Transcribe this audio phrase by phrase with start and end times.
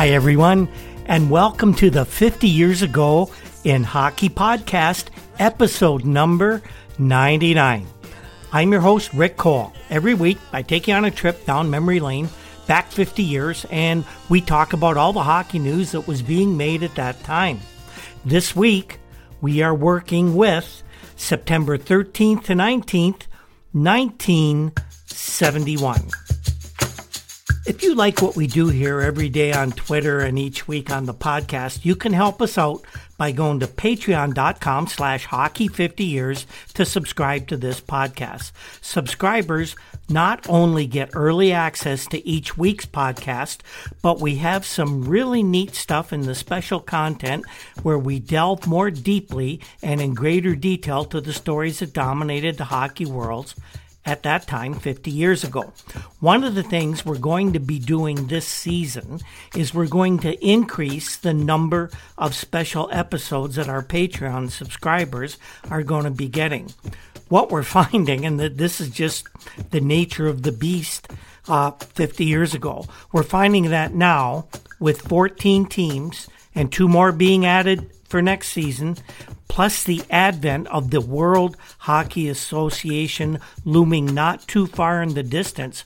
[0.00, 0.68] Hi, everyone,
[1.04, 3.30] and welcome to the 50 Years Ago
[3.64, 5.08] in Hockey Podcast,
[5.38, 6.62] episode number
[6.98, 7.86] 99.
[8.50, 9.74] I'm your host, Rick Cole.
[9.90, 12.30] Every week, I take you on a trip down memory lane,
[12.66, 16.82] back 50 years, and we talk about all the hockey news that was being made
[16.82, 17.60] at that time.
[18.24, 19.00] This week,
[19.42, 20.82] we are working with
[21.16, 23.24] September 13th to 19th,
[23.72, 26.08] 1971.
[27.66, 31.04] If you like what we do here every day on Twitter and each week on
[31.04, 32.82] the podcast, you can help us out
[33.18, 38.52] by going to patreon.com slash hockey 50 years to subscribe to this podcast.
[38.80, 39.76] Subscribers
[40.08, 43.58] not only get early access to each week's podcast,
[44.00, 47.44] but we have some really neat stuff in the special content
[47.82, 52.64] where we delve more deeply and in greater detail to the stories that dominated the
[52.64, 53.54] hockey worlds
[54.10, 55.72] at that time 50 years ago.
[56.18, 59.20] One of the things we're going to be doing this season
[59.54, 65.38] is we're going to increase the number of special episodes that our Patreon subscribers
[65.70, 66.72] are going to be getting.
[67.28, 69.28] What we're finding, and that this is just
[69.70, 71.06] the nature of the beast
[71.46, 74.48] uh, 50 years ago, we're finding that now
[74.80, 78.96] with 14 teams and two more being added for next season,
[79.48, 85.84] plus the advent of the World Hockey Association looming not too far in the distance,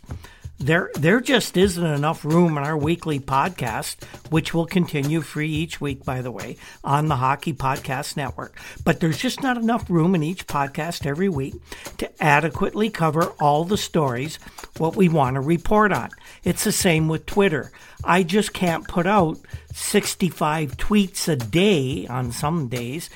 [0.58, 5.80] there there just isn't enough room in our weekly podcast, which will continue free each
[5.80, 8.58] week, by the way, on the Hockey Podcast Network.
[8.84, 11.54] But there's just not enough room in each podcast every week
[11.98, 14.38] to adequately cover all the stories
[14.78, 16.10] what we want to report on.
[16.44, 17.72] It's the same with Twitter.
[18.04, 19.38] I just can't put out
[19.72, 23.08] 65 tweets a day on some days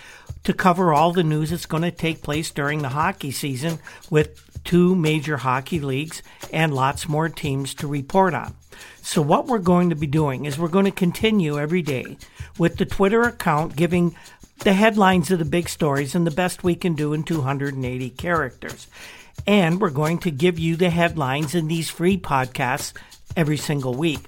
[0.45, 4.63] to cover all the news that's going to take place during the hockey season with
[4.65, 6.23] two major hockey leagues
[6.53, 8.55] and lots more teams to report on.
[9.03, 12.17] So, what we're going to be doing is we're going to continue every day
[12.59, 14.17] with the Twitter account giving
[14.61, 18.87] the headlines of the big stories and the best we can do in 280 characters.
[19.47, 22.93] And we're going to give you the headlines in these free podcasts
[23.39, 24.21] every single week.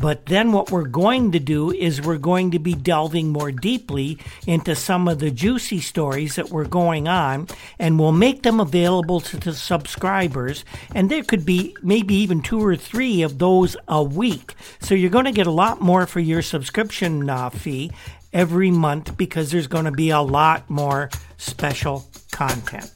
[0.00, 4.18] But then what we're going to do is we're going to be delving more deeply
[4.46, 7.48] into some of the juicy stories that were going on
[7.78, 10.64] and we'll make them available to the subscribers.
[10.94, 14.54] And there could be maybe even two or three of those a week.
[14.80, 17.90] So you're going to get a lot more for your subscription uh, fee
[18.32, 22.92] every month because there's going to be a lot more special content.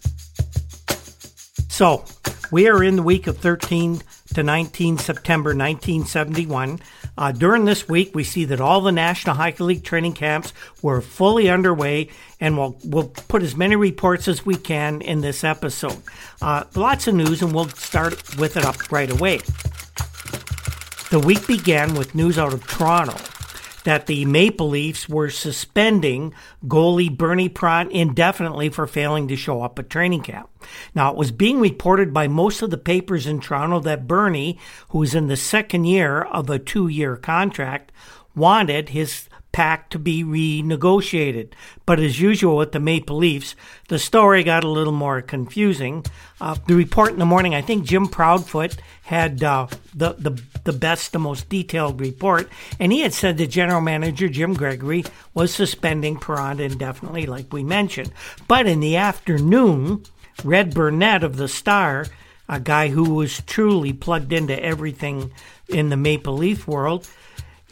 [1.68, 2.04] So,
[2.50, 4.00] we are in the week of 13
[4.34, 6.80] to 19 September 1971.
[7.16, 10.52] Uh, during this week, we see that all the National Hockey League training camps
[10.82, 12.08] were fully underway,
[12.40, 16.02] and we'll, we'll put as many reports as we can in this episode.
[16.42, 19.38] Uh, lots of news, and we'll start with it up right away.
[21.10, 23.16] The week began with news out of Toronto
[23.84, 26.34] that the Maple Leafs were suspending
[26.66, 30.48] goalie Bernie Parent indefinitely for failing to show up at training camp.
[30.94, 34.58] Now, it was being reported by most of the papers in Toronto that Bernie,
[34.90, 37.92] who was in the second year of a two year contract,
[38.34, 39.28] wanted his
[39.58, 41.48] pact to be renegotiated.
[41.84, 43.56] But as usual with the Maple Leafs,
[43.88, 46.04] the story got a little more confusing.
[46.40, 50.72] Uh, the report in the morning, I think Jim Proudfoot had uh, the, the the
[50.72, 55.52] best, the most detailed report, and he had said that general manager Jim Gregory was
[55.52, 58.12] suspending Parent indefinitely, like we mentioned.
[58.46, 60.04] But in the afternoon,
[60.44, 62.06] Red Burnett of the Star,
[62.48, 65.32] a guy who was truly plugged into everything
[65.68, 67.08] in the Maple Leaf world,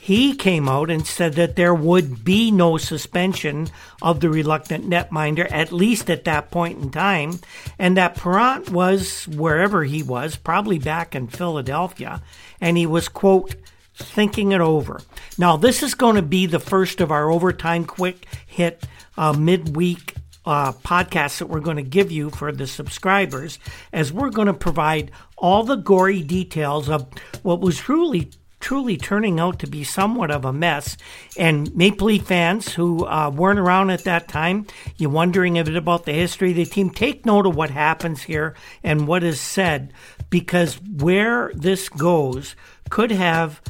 [0.06, 3.68] he came out and said that there would be no suspension
[4.00, 7.40] of the reluctant netminder, at least at that point in time,
[7.76, 12.22] and that Parent was wherever he was, probably back in Philadelphia,
[12.60, 13.56] and he was, quote,
[13.96, 15.00] thinking it over.
[15.38, 18.86] Now, this is going to be the first of our overtime quick hit
[19.18, 20.14] uh, midweek
[20.44, 23.58] uh, podcasts that we're going to give you for the subscribers,
[23.92, 27.08] as we're going to provide all the gory details of
[27.42, 28.30] what was truly
[28.66, 30.96] truly turning out to be somewhat of a mess.
[31.38, 34.66] And Maple Leaf fans who uh, weren't around at that time,
[34.96, 38.24] you're wondering a bit about the history of the team, take note of what happens
[38.24, 39.92] here and what is said,
[40.30, 42.56] because where this goes
[42.90, 43.62] could have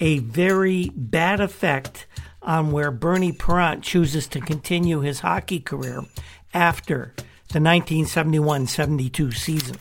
[0.00, 2.08] a very bad effect
[2.42, 6.02] on where Bernie Parent chooses to continue his hockey career
[6.52, 7.14] after
[7.52, 9.76] the 1971 72 season.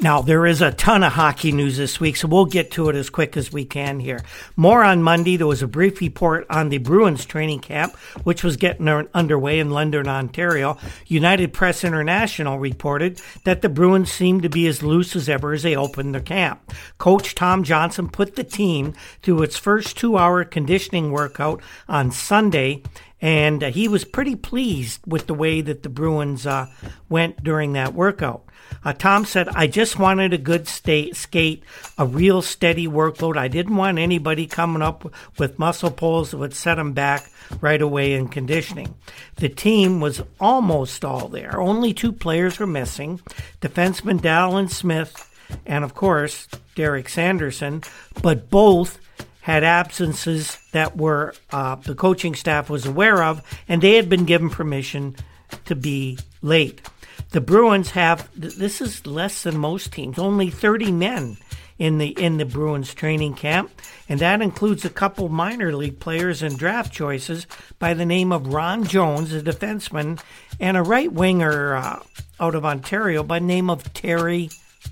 [0.00, 2.94] Now, there is a ton of hockey news this week, so we'll get to it
[2.94, 4.20] as quick as we can here.
[4.54, 5.36] More on Monday.
[5.36, 9.70] There was a brief report on the Bruins training camp, which was getting underway in
[9.70, 10.78] London, Ontario.
[11.08, 15.64] United Press International reported that the Bruins seemed to be as loose as ever as
[15.64, 16.72] they opened their camp.
[16.98, 22.84] Coach Tom Johnson put the team through its first two hour conditioning workout on Sunday
[23.20, 26.66] and uh, he was pretty pleased with the way that the Bruins uh,
[27.08, 28.44] went during that workout.
[28.84, 31.62] Uh, Tom said, I just wanted a good state, skate,
[31.96, 33.36] a real steady workload.
[33.36, 37.30] I didn't want anybody coming up with muscle pulls that would set them back
[37.60, 38.94] right away in conditioning.
[39.36, 41.60] The team was almost all there.
[41.60, 43.20] Only two players were missing
[43.60, 45.24] defenseman Dallas Smith
[45.66, 47.82] and, of course, Derek Sanderson,
[48.22, 48.98] but both
[49.40, 54.26] had absences that were uh, the coaching staff was aware of, and they had been
[54.26, 55.16] given permission
[55.64, 56.82] to be late.
[57.30, 61.36] The Bruins have this is less than most teams, only 30 men
[61.78, 63.70] in the in the Bruins training camp,
[64.08, 67.46] and that includes a couple minor league players and draft choices
[67.78, 70.20] by the name of Ron Jones, a defenseman,
[70.58, 72.02] and a right winger uh,
[72.40, 74.50] out of Ontario by the name of Terry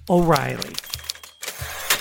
[0.09, 0.75] O'Reilly.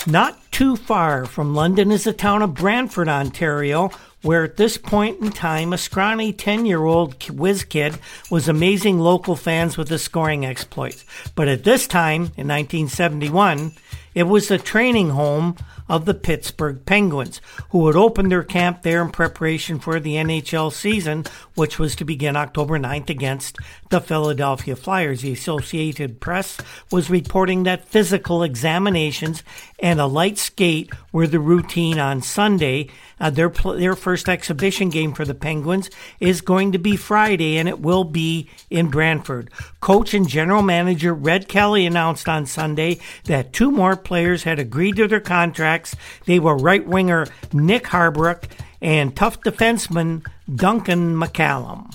[0.05, 3.89] Not too far from London is the town of Brantford, Ontario,
[4.25, 7.99] where at this point in time, a scrawny 10 year old whiz kid
[8.31, 11.05] was amazing local fans with his scoring exploits.
[11.35, 13.73] But at this time, in 1971,
[14.15, 15.57] it was the training home
[15.87, 20.71] of the Pittsburgh Penguins, who had opened their camp there in preparation for the NHL
[20.71, 23.57] season, which was to begin October 9th against
[23.89, 25.21] the Philadelphia Flyers.
[25.21, 26.57] The Associated Press
[26.91, 29.43] was reporting that physical examinations
[29.79, 32.89] and a light skate were the routine on Sunday.
[33.19, 35.89] Uh, their their first exhibition game for the Penguins
[36.19, 39.49] is going to be Friday, and it will be in Brantford.
[39.79, 44.97] Coach and general manager Red Kelly announced on Sunday that two more players had agreed
[44.97, 45.95] to their contracts.
[46.25, 48.49] They were right winger Nick Harbaruk
[48.81, 51.91] and tough defenseman Duncan McCallum.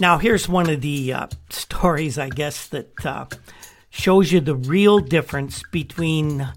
[0.00, 3.26] Now, here's one of the uh, stories, I guess, that uh,
[3.90, 6.48] shows you the real difference between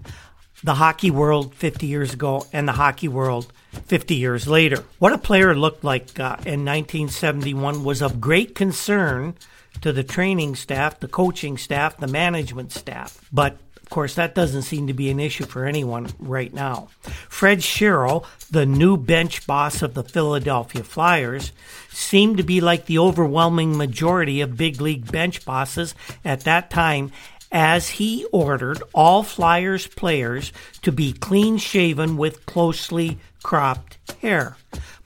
[0.64, 4.84] the hockey world 50 years ago and the hockey world 50 years later.
[4.98, 9.34] What a player looked like uh, in 1971 was of great concern
[9.80, 13.20] to the training staff, the coaching staff, the management staff.
[13.32, 16.88] But of course, that doesn't seem to be an issue for anyone right now.
[17.00, 21.52] Fred Shero, the new bench boss of the Philadelphia Flyers,
[21.88, 27.12] seemed to be like the overwhelming majority of big league bench bosses at that time
[27.50, 34.56] as he ordered all Flyers players to be clean shaven with closely cropped hair.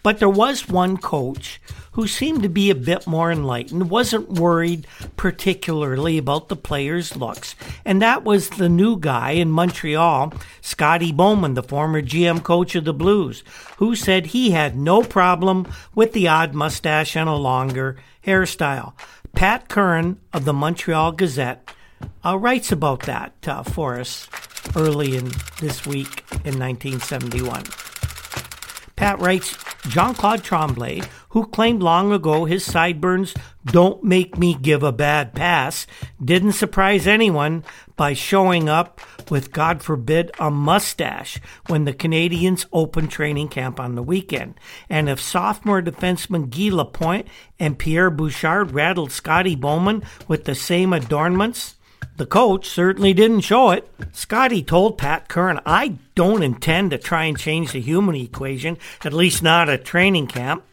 [0.03, 1.61] But there was one coach
[1.93, 4.87] who seemed to be a bit more enlightened, wasn't worried
[5.17, 11.55] particularly about the players' looks, and that was the new guy in Montreal, Scotty Bowman,
[11.55, 13.45] the former GM coach of the Blues,
[13.77, 18.95] who said he had no problem with the odd mustache and a longer hairstyle.
[19.35, 21.71] Pat Curran of the Montreal Gazette
[22.25, 24.29] uh, writes about that uh, for us
[24.75, 27.92] early in this week in 1971.
[29.03, 29.57] Pat writes
[29.89, 35.35] Jean Claude Tremblay, who claimed long ago his sideburns don't make me give a bad
[35.35, 35.89] pass,
[36.25, 37.65] didn't surprise anyone
[37.97, 43.97] by showing up with, God forbid, a mustache when the Canadiens opened training camp on
[43.97, 44.55] the weekend.
[44.89, 47.27] And if sophomore defenseman Guy Lapointe
[47.59, 51.75] and Pierre Bouchard rattled Scotty Bowman with the same adornments,
[52.17, 53.89] the coach certainly didn't show it.
[54.13, 59.13] Scotty told Pat Curran, I don't intend to try and change the human equation, at
[59.13, 60.65] least not at training camp.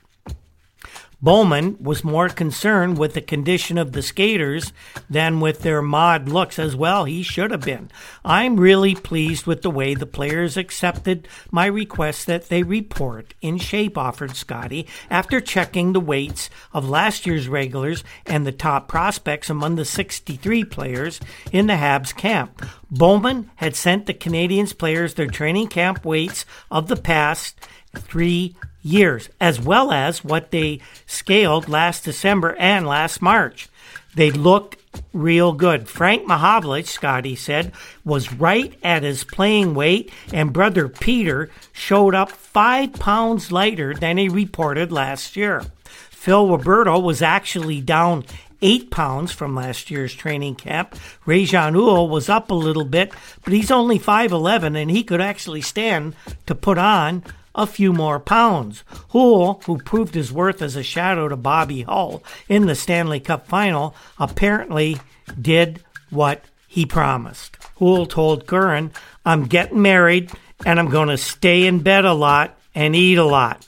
[1.22, 4.72] Bowman was more concerned with the condition of the skaters
[5.10, 7.04] than with their mod looks as well.
[7.04, 7.92] He should have been.
[8.24, 13.58] I'm really pleased with the way the players accepted my request that they report in
[13.58, 19.50] shape, offered Scotty, after checking the weights of last year's regulars and the top prospects
[19.50, 21.20] among the 63 players
[21.52, 22.66] in the Habs camp.
[22.90, 27.60] Bowman had sent the Canadiens players their training camp weights of the past
[27.94, 33.70] three years, as well as what they scaled last December and last March.
[34.16, 34.78] They look
[35.14, 35.88] real good.
[35.88, 37.72] Frank Mahovlich, Scotty said,
[38.04, 44.18] was right at his playing weight, and brother Peter showed up five pounds lighter than
[44.18, 45.64] he reported last year.
[46.10, 48.26] Phil Roberto was actually down
[48.62, 50.96] eight pounds from last year's training camp.
[51.26, 55.62] Rejean Houle was up a little bit, but he's only 5'11 and he could actually
[55.62, 57.24] stand to put on
[57.56, 58.84] a few more pounds.
[59.10, 63.48] Houle, who proved his worth as a shadow to Bobby Hull in the Stanley Cup
[63.48, 64.98] final, apparently
[65.40, 67.58] did what he promised.
[67.78, 68.92] Houle told Curran,
[69.26, 70.32] I'm getting married
[70.66, 73.68] and I'm going to stay in bed a lot and eat a lot.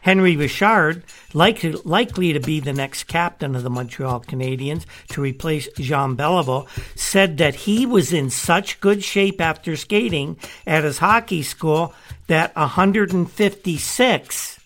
[0.00, 1.02] Henry Richard,
[1.34, 6.66] likely, likely to be the next captain of the Montreal Canadiens to replace Jean Beliveau,
[6.96, 11.94] said that he was in such good shape after skating at his hockey school
[12.26, 14.60] that 156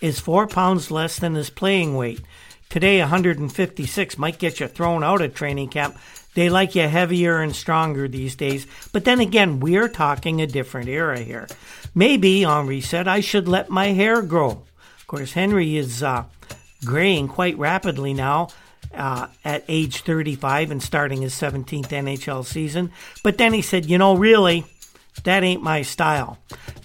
[0.00, 2.20] is four pounds less than his playing weight.
[2.68, 5.96] Today, 156 might get you thrown out at training camp.
[6.34, 8.66] They like you heavier and stronger these days.
[8.92, 11.48] But then again, we're talking a different era here.
[11.94, 14.62] Maybe, Henri said, I should let my hair grow
[15.10, 16.24] course, Henry is uh,
[16.84, 18.48] graying quite rapidly now
[18.94, 22.92] uh, at age 35 and starting his 17th NHL season.
[23.24, 24.64] But then he said, you know, really,
[25.24, 26.38] that ain't my style.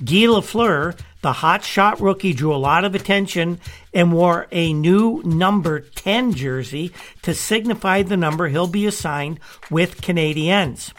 [0.03, 3.60] Guy Lafleur, the hot shot rookie, drew a lot of attention
[3.94, 6.91] and wore a new number 10 jersey
[7.22, 9.39] to signify the number he'll be assigned
[9.70, 10.91] with Canadiens.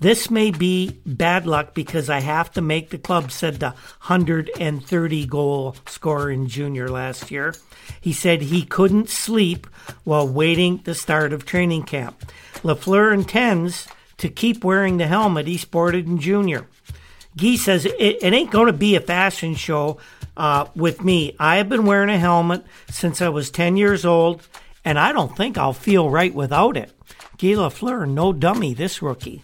[0.00, 3.70] This may be bad luck because I have to make the club, said the
[4.06, 7.54] 130 goal scorer in junior last year.
[8.00, 9.66] He said he couldn't sleep
[10.04, 12.30] while waiting the start of training camp.
[12.62, 13.88] LaFleur intends
[14.18, 16.66] to keep wearing the helmet he sported in junior.
[17.36, 19.98] Guy says it, it ain't going to be a fashion show
[20.36, 21.34] uh, with me.
[21.38, 24.46] I have been wearing a helmet since I was 10 years old,
[24.84, 26.92] and I don't think I'll feel right without it.
[27.36, 29.42] Guy Lafleur, no dummy, this rookie.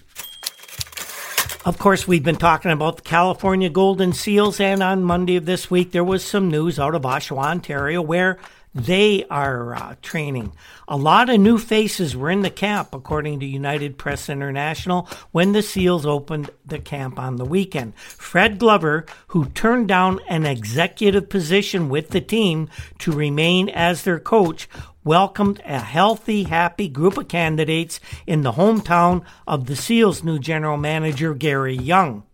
[1.65, 5.71] Of course, we've been talking about the California Golden Seals, and on Monday of this
[5.71, 8.39] week, there was some news out of Oshawa, Ontario, where
[8.75, 10.53] they are uh, training.
[10.87, 15.53] A lot of new faces were in the camp, according to United Press International, when
[15.53, 17.97] the SEALs opened the camp on the weekend.
[17.97, 24.21] Fred Glover, who turned down an executive position with the team to remain as their
[24.21, 24.69] coach,
[25.05, 30.77] welcomed a healthy, happy group of candidates in the hometown of the SEALs' new general
[30.77, 32.25] manager, Gary Young.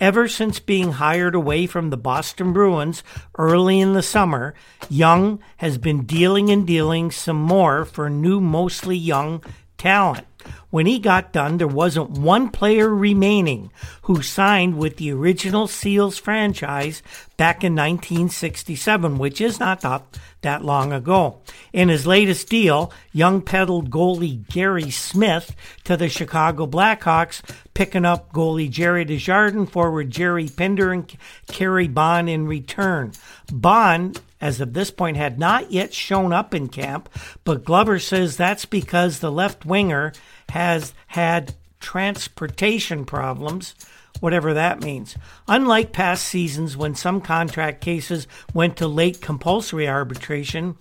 [0.00, 3.02] Ever since being hired away from the Boston Bruins
[3.36, 4.54] early in the summer,
[4.88, 9.42] Young has been dealing and dealing some more for new, mostly young
[9.76, 10.26] talent.
[10.70, 13.72] When he got done, there wasn't one player remaining
[14.02, 17.02] who signed with the original Seals franchise
[17.38, 20.02] back in 1967, which is not that,
[20.42, 21.40] that long ago.
[21.72, 27.40] In his latest deal, Young peddled goalie Gary Smith to the Chicago Blackhawks,
[27.72, 31.10] picking up goalie Gerry Desjardins, forward Gerry Pinder, and
[31.46, 33.12] Kerry Bond in return.
[33.50, 37.08] Bond as of this point, had not yet shown up in camp,
[37.44, 40.12] but Glover says that's because the left winger
[40.50, 43.74] has had transportation problems,
[44.20, 45.16] whatever that means.
[45.46, 50.76] Unlike past seasons when some contract cases went to late compulsory arbitration,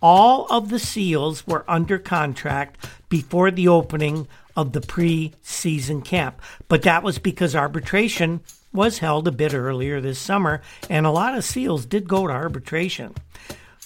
[0.00, 6.40] all of the SEALs were under contract before the opening of the preseason camp.
[6.68, 8.40] But that was because arbitration
[8.72, 12.32] was held a bit earlier this summer, and a lot of SEALs did go to
[12.32, 13.14] arbitration.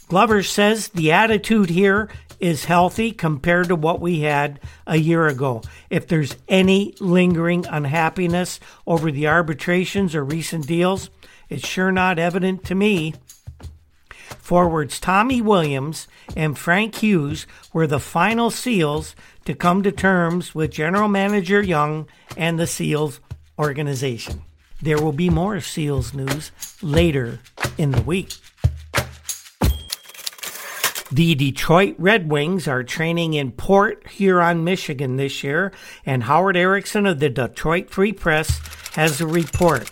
[0.09, 2.09] Glover says the attitude here
[2.41, 5.63] is healthy compared to what we had a year ago.
[5.91, 11.11] If there's any lingering unhappiness over the arbitrations or recent deals,
[11.49, 13.15] it's sure not evident to me.
[14.39, 20.71] Forwards Tommy Williams and Frank Hughes were the final SEALs to come to terms with
[20.71, 22.07] General Manager Young
[22.37, 23.21] and the SEALs
[23.59, 24.43] organization.
[24.83, 27.41] There will be more SEALs news later
[27.77, 28.33] in the week.
[31.13, 35.73] The Detroit Red Wings are training in Port Huron, Michigan this year,
[36.07, 38.61] and Howard Erickson of the Detroit Free Press
[38.95, 39.91] has a report.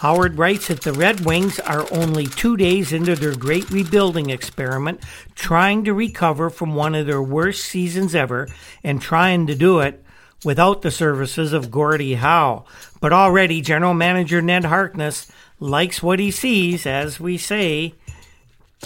[0.00, 5.00] Howard writes that the Red Wings are only two days into their great rebuilding experiment,
[5.34, 8.46] trying to recover from one of their worst seasons ever,
[8.82, 10.04] and trying to do it
[10.44, 12.66] without the services of Gordie Howe.
[13.00, 17.94] But already, General Manager Ned Harkness likes what he sees, as we say,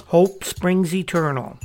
[0.06, 1.58] Hope springs eternal.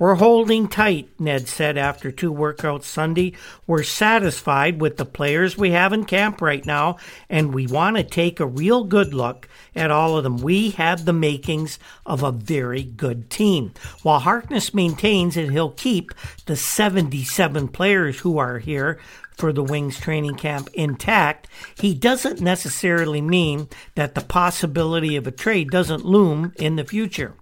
[0.00, 3.34] We're holding tight, Ned said after two workouts Sunday.
[3.66, 6.96] We're satisfied with the players we have in camp right now,
[7.28, 9.46] and we want to take a real good look
[9.76, 10.38] at all of them.
[10.38, 13.74] We have the makings of a very good team.
[14.02, 16.12] While Harkness maintains that he'll keep
[16.46, 18.98] the 77 players who are here
[19.36, 25.30] for the Wings training camp intact, he doesn't necessarily mean that the possibility of a
[25.30, 27.34] trade doesn't loom in the future.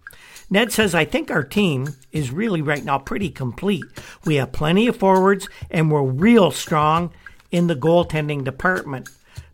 [0.50, 3.84] Ned says, I think our team is really right now pretty complete.
[4.24, 7.12] We have plenty of forwards and we're real strong
[7.50, 9.10] in the goaltending department.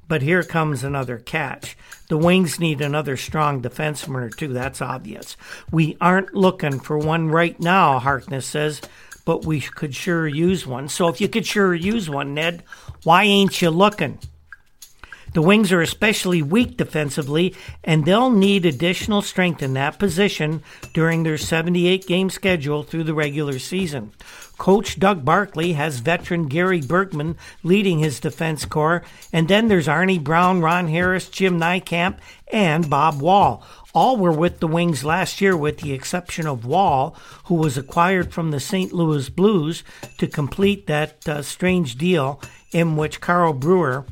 [0.07, 1.77] But here comes another catch.
[2.09, 5.37] The Wings need another strong defenseman or two, that's obvious.
[5.73, 8.83] We aren't looking for one right now, Harkness says,
[9.25, 10.89] but we could sure use one.
[10.89, 12.63] So if you could sure use one, Ned,
[13.03, 14.19] why ain't you looking?
[15.35, 20.63] The Wings are especially weak defensively, and they'll need additional strength in that position
[20.93, 24.13] during their 78 game schedule through the regular season.
[24.59, 30.23] Coach Doug Barkley has veteran Gary Bergman leading his defense corps, and then there's Arnie
[30.23, 32.19] Brown, Ron Harris, Jim Niekamp,
[32.53, 33.67] and Bob Wall.
[33.93, 38.33] All were with the Wings last year, with the exception of Wall, who was acquired
[38.33, 38.93] from the St.
[38.93, 39.83] Louis Blues
[40.19, 44.07] to complete that uh, strange deal in which Carl Brewer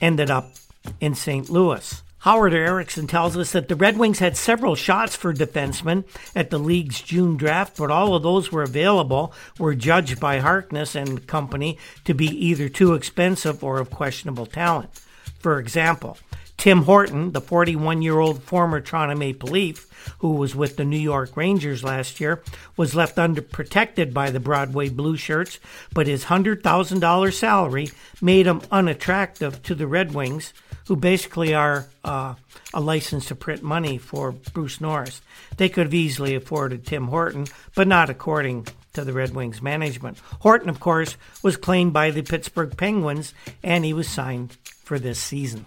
[0.00, 0.52] ended up
[1.00, 1.50] in St.
[1.50, 2.02] Louis.
[2.22, 6.04] Howard Erickson tells us that the Red Wings had several shots for defensemen
[6.34, 10.96] at the league's June draft, but all of those were available were judged by Harkness
[10.96, 14.90] and company to be either too expensive or of questionable talent.
[15.38, 16.18] For example,
[16.56, 19.86] Tim Horton, the 41 year old former Toronto Maple Leaf,
[20.18, 22.42] who was with the New York Rangers last year,
[22.76, 25.60] was left underprotected by the Broadway Blue Shirts,
[25.94, 30.52] but his $100,000 salary made him unattractive to the Red Wings
[30.88, 32.34] who basically are uh,
[32.72, 35.20] a license to print money for Bruce Norris.
[35.58, 40.18] They could have easily afforded Tim Horton, but not according to the Red Wings management.
[40.40, 45.20] Horton, of course, was claimed by the Pittsburgh Penguins, and he was signed for this
[45.20, 45.66] season.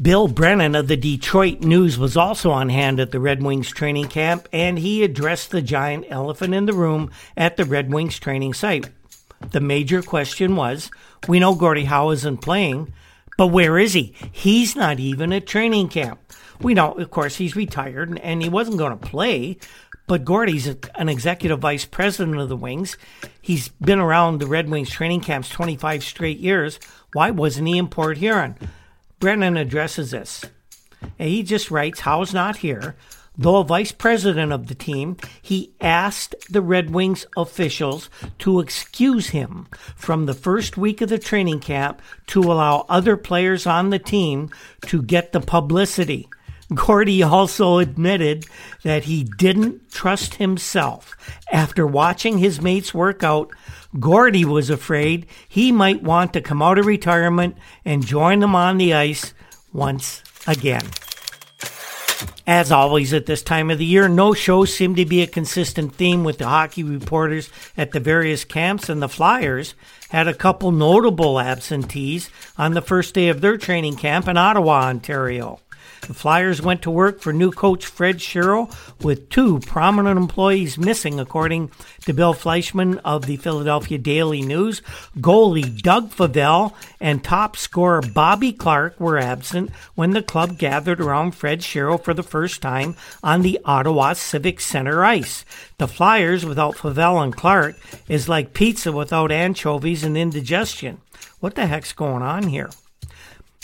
[0.00, 4.08] Bill Brennan of the Detroit News was also on hand at the Red Wings training
[4.08, 8.54] camp, and he addressed the giant elephant in the room at the Red Wings training
[8.54, 8.88] site.
[9.50, 10.90] The major question was
[11.28, 12.92] we know Gordie Howe isn't playing,
[13.36, 14.14] but where is he?
[14.30, 16.20] He's not even at training camp.
[16.60, 19.58] We know, of course, he's retired and he wasn't going to play,
[20.06, 22.96] but Gordie's an executive vice president of the Wings.
[23.40, 26.78] He's been around the Red Wings training camps 25 straight years.
[27.12, 28.56] Why wasn't he in Port Huron?
[29.18, 30.44] Brennan addresses this.
[31.18, 32.94] And he just writes, Howe's not here.
[33.36, 39.30] Though a vice president of the team, he asked the Red Wings officials to excuse
[39.30, 39.66] him
[39.96, 44.50] from the first week of the training camp to allow other players on the team
[44.86, 46.28] to get the publicity.
[46.72, 48.46] Gordie also admitted
[48.84, 51.16] that he didn't trust himself.
[51.52, 53.50] After watching his mates work out,
[53.98, 58.78] Gordie was afraid he might want to come out of retirement and join them on
[58.78, 59.34] the ice
[59.72, 60.84] once again.
[62.46, 65.94] As always at this time of the year, no shows seem to be a consistent
[65.94, 69.74] theme with the hockey reporters at the various camps, and the Flyers
[70.10, 72.28] had a couple notable absentees
[72.58, 75.60] on the first day of their training camp in Ottawa, Ontario.
[76.06, 78.70] The Flyers went to work for new coach Fred Shero
[79.02, 81.70] with two prominent employees missing, according
[82.02, 84.82] to Bill Fleischman of the Philadelphia Daily News.
[85.18, 91.32] Goalie Doug Favell and top scorer Bobby Clarke were absent when the club gathered around
[91.32, 95.46] Fred Shero for the first time on the Ottawa Civic Center ice.
[95.78, 97.76] The Flyers without Favell and Clarke
[98.08, 101.00] is like pizza without anchovies and indigestion.
[101.40, 102.68] What the heck's going on here?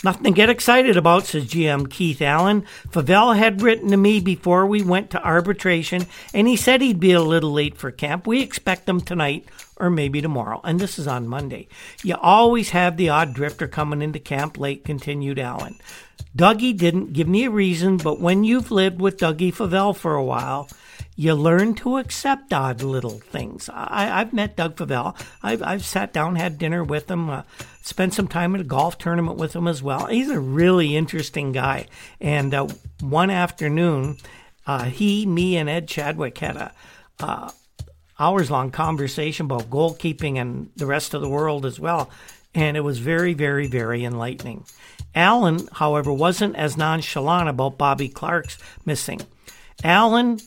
[0.03, 2.65] Nothing to get excited about, says GM Keith Allen.
[2.89, 7.11] Favell had written to me before we went to arbitration, and he said he'd be
[7.11, 8.25] a little late for camp.
[8.25, 9.45] We expect him tonight
[9.77, 11.67] or maybe tomorrow, and this is on Monday.
[12.03, 15.77] You always have the odd drifter coming into camp late, continued Allen.
[16.35, 20.23] Dougie didn't give me a reason, but when you've lived with Dougie Favell for a
[20.23, 20.67] while,
[21.21, 23.69] you learn to accept odd little things.
[23.71, 25.15] I, have met Doug Favell.
[25.43, 27.43] I've, I've sat down, had dinner with him, uh,
[27.83, 30.07] spent some time at a golf tournament with him as well.
[30.07, 31.85] He's a really interesting guy.
[32.19, 32.69] And uh,
[33.01, 34.17] one afternoon,
[34.65, 36.73] uh, he, me, and Ed Chadwick had a
[37.19, 37.51] uh,
[38.17, 42.09] hours long conversation about goalkeeping and the rest of the world as well.
[42.55, 44.65] And it was very, very, very enlightening.
[45.13, 48.57] Allen, however, wasn't as nonchalant about Bobby Clarke's
[48.87, 49.21] missing.
[49.83, 50.39] Allen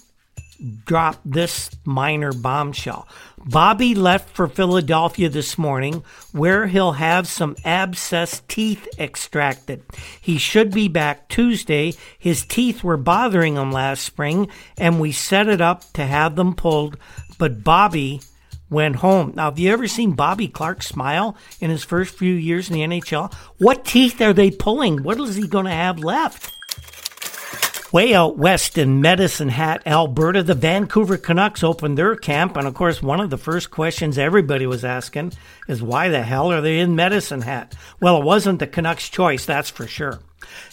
[0.84, 3.08] dropped this minor bombshell.
[3.38, 9.82] Bobby left for Philadelphia this morning where he'll have some abscess teeth extracted.
[10.20, 11.94] He should be back Tuesday.
[12.18, 16.54] His teeth were bothering him last spring and we set it up to have them
[16.54, 16.96] pulled,
[17.38, 18.20] but Bobby
[18.70, 19.32] went home.
[19.36, 22.82] Now, have you ever seen Bobby Clarke smile in his first few years in the
[22.82, 23.32] NHL?
[23.58, 25.02] What teeth are they pulling?
[25.02, 26.50] What is he going to have left?
[27.94, 32.56] Way out west in Medicine Hat, Alberta, the Vancouver Canucks opened their camp.
[32.56, 35.34] And of course, one of the first questions everybody was asking
[35.68, 37.76] is why the hell are they in Medicine Hat?
[38.00, 40.18] Well, it wasn't the Canucks' choice, that's for sure.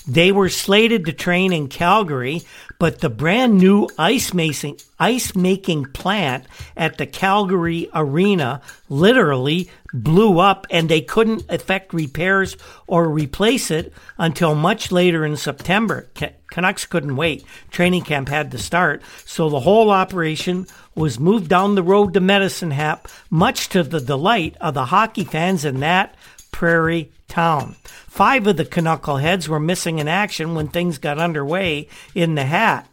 [0.07, 2.41] They were slated to train in Calgary,
[2.79, 10.39] but the brand new ice making, ice making plant at the Calgary Arena literally blew
[10.39, 12.57] up and they couldn't effect repairs
[12.87, 16.09] or replace it until much later in September.
[16.49, 17.45] Canucks couldn't wait.
[17.69, 22.19] Training camp had to start, so the whole operation was moved down the road to
[22.19, 26.15] Medicine Hat, much to the delight of the hockey fans in that
[26.51, 27.75] prairie town.
[28.07, 32.87] Five of the knuckleheads were missing in action when things got underway in the hat.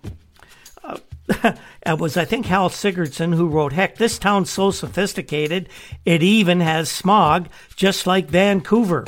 [0.83, 0.99] Uh,
[1.87, 5.69] it was, I think, Hal Sigurdsson who wrote, Heck, this town's so sophisticated,
[6.07, 9.05] it even has smog, just like Vancouver.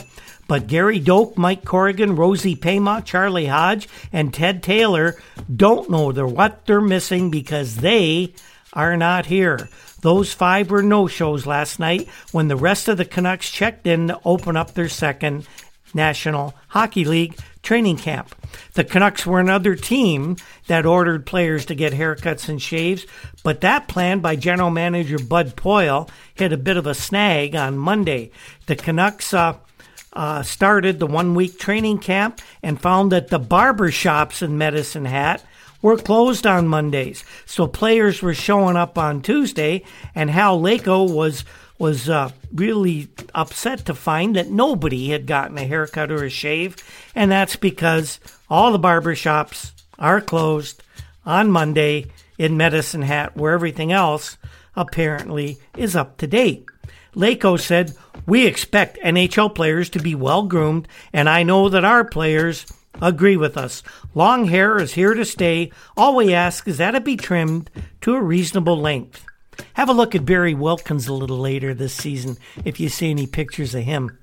[0.48, 5.16] But Gary Doak, Mike Corrigan, Rosie Paiement, Charlie Hodge, and Ted Taylor
[5.54, 8.34] don't know they're what they're missing because they
[8.72, 9.68] are not here.
[10.00, 14.08] Those five were no shows last night when the rest of the Canucks checked in
[14.08, 15.46] to open up their second
[15.94, 18.34] National Hockey League training camp.
[18.74, 20.36] The Canucks were another team
[20.66, 23.06] that ordered players to get haircuts and shaves,
[23.42, 27.76] but that plan by general manager Bud Poile hit a bit of a snag on
[27.76, 28.30] Monday.
[28.66, 29.56] The Canucks uh,
[30.12, 35.04] uh, started the one week training camp and found that the barber shops in Medicine
[35.04, 35.44] Hat
[35.82, 37.24] were closed on Mondays.
[37.46, 41.44] So players were showing up on Tuesday, and Hal Laycoe was
[41.78, 46.76] was uh, really upset to find that nobody had gotten a haircut or a shave,
[47.14, 50.82] and that's because all the barber shops are closed
[51.24, 54.36] on Monday in Medicine Hat, where everything else
[54.76, 56.66] apparently is up to date.
[57.14, 57.94] Laycoe said,
[58.26, 62.66] We expect NHL players to be well groomed, and I know that our players
[63.00, 63.82] agree with us.
[64.14, 65.70] Long hair is here to stay.
[65.96, 67.70] All we ask is that it be trimmed
[68.02, 69.24] to a reasonable length.
[69.74, 73.26] Have a look at Barry Wilkins a little later this season if you see any
[73.26, 74.18] pictures of him.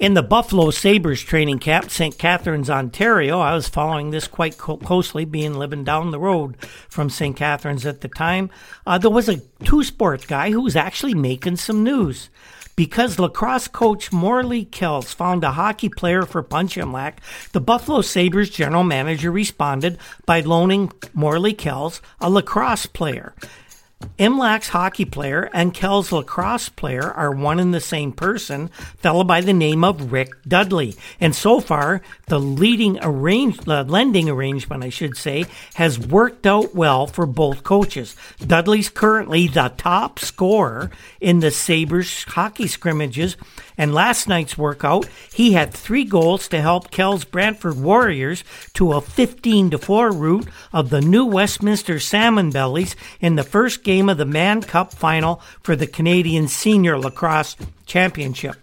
[0.00, 2.18] In the Buffalo Sabres training camp, St.
[2.18, 6.56] Catharines, Ontario, I was following this quite closely, being living down the road
[6.88, 7.36] from St.
[7.36, 8.50] Catharines at the time.
[8.86, 12.28] Uh, there was a two sports guy who was actually making some news
[12.76, 17.14] because lacrosse coach Morley Kells found a hockey player for Punch Imlach,
[17.52, 23.34] the Buffalo Sabres general manager responded by loaning Morley Kells a lacrosse player.
[24.18, 29.40] Imlach's hockey player and Kell's lacrosse player are one and the same person, fellow by
[29.40, 30.96] the name of Rick Dudley.
[31.20, 36.74] And so far, the leading arrange, uh, lending arrangement, I should say, has worked out
[36.74, 38.16] well for both coaches.
[38.38, 40.90] Dudley's currently the top scorer
[41.20, 43.36] in the Sabres hockey scrimmages
[43.76, 49.00] and last night's workout, he had three goals to help Kell's Brantford Warriors to a
[49.00, 54.24] 15 4 route of the new Westminster Salmon Bellies in the first game of the
[54.24, 58.56] Mann Cup final for the Canadian Senior Lacrosse Championship.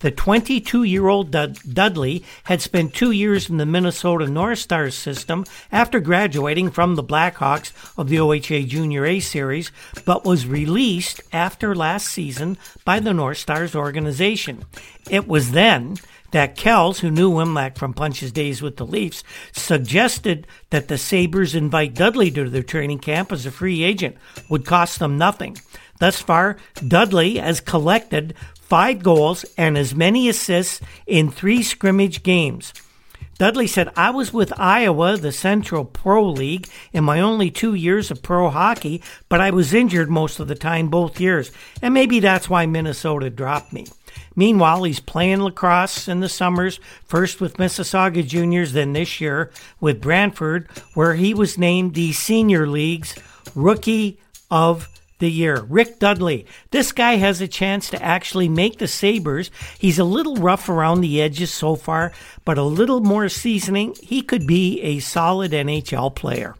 [0.00, 5.44] The 22 year old Dudley had spent two years in the Minnesota North Stars system
[5.72, 9.72] after graduating from the Blackhawks of the OHA Junior A Series,
[10.04, 14.64] but was released after last season by the North Stars organization.
[15.10, 15.96] It was then
[16.30, 21.54] that Kells, who knew Imlach from Punch's days with the Leafs, suggested that the Sabres
[21.54, 24.16] invite Dudley to their training camp as a free agent.
[24.48, 25.56] Would cost them nothing.
[25.98, 32.74] Thus far, Dudley has collected five goals, and as many assists in three scrimmage games.
[33.38, 38.10] Dudley said, I was with Iowa, the Central Pro League, in my only two years
[38.10, 42.18] of pro hockey, but I was injured most of the time both years, and maybe
[42.20, 43.86] that's why Minnesota dropped me.
[44.38, 50.00] Meanwhile, he's playing lacrosse in the summers, first with Mississauga Juniors, then this year with
[50.00, 53.16] Brantford, where he was named the Senior League's
[53.56, 55.62] Rookie of the year.
[55.68, 56.46] Rick Dudley.
[56.70, 59.50] This guy has a chance to actually make the Sabres.
[59.76, 62.12] He's a little rough around the edges so far,
[62.44, 66.54] but a little more seasoning, he could be a solid NHL player.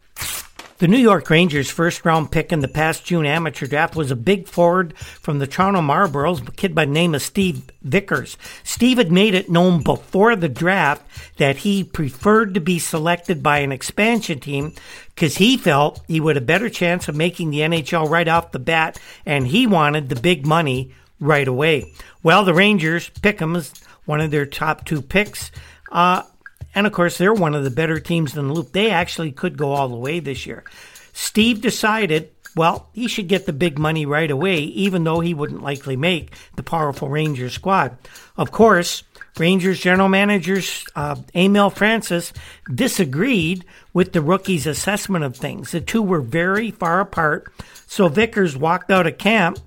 [0.79, 4.17] The New York Rangers' first round pick in the past June amateur draft was a
[4.17, 8.37] big forward from the Toronto Marlboros, a kid by the name of Steve Vickers.
[8.63, 11.03] Steve had made it known before the draft
[11.39, 14.73] that he preferred to be selected by an expansion team
[15.17, 18.53] because he felt he would have a better chance of making the NHL right off
[18.53, 21.93] the bat, and he wanted the big money right away.
[22.23, 23.73] Well, the Rangers pick him as
[24.05, 25.51] one of their top two picks.
[25.91, 26.23] Uh,
[26.79, 28.71] and of course, they're one of the better teams in the loop.
[28.71, 30.63] They actually could go all the way this year.
[31.13, 35.65] Steve decided, well, he should get the big money right away, even though he wouldn't
[35.65, 37.99] likely make the powerful Rangers squad.
[38.37, 39.03] Of course,
[39.37, 40.61] Rangers general manager
[40.95, 42.33] uh, Emile Francis
[42.73, 45.73] disagreed with the rookie's assessment of things.
[45.73, 47.53] The two were very far apart,
[47.89, 49.59] so Vickers walked out of camp.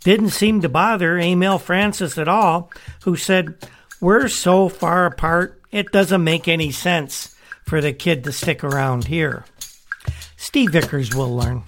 [0.00, 2.70] Didn't seem to bother Emile Francis at all,
[3.02, 3.54] who said,
[4.00, 7.34] We're so far apart, it doesn't make any sense
[7.66, 9.44] for the kid to stick around here.
[10.36, 11.64] Steve Vickers will learn.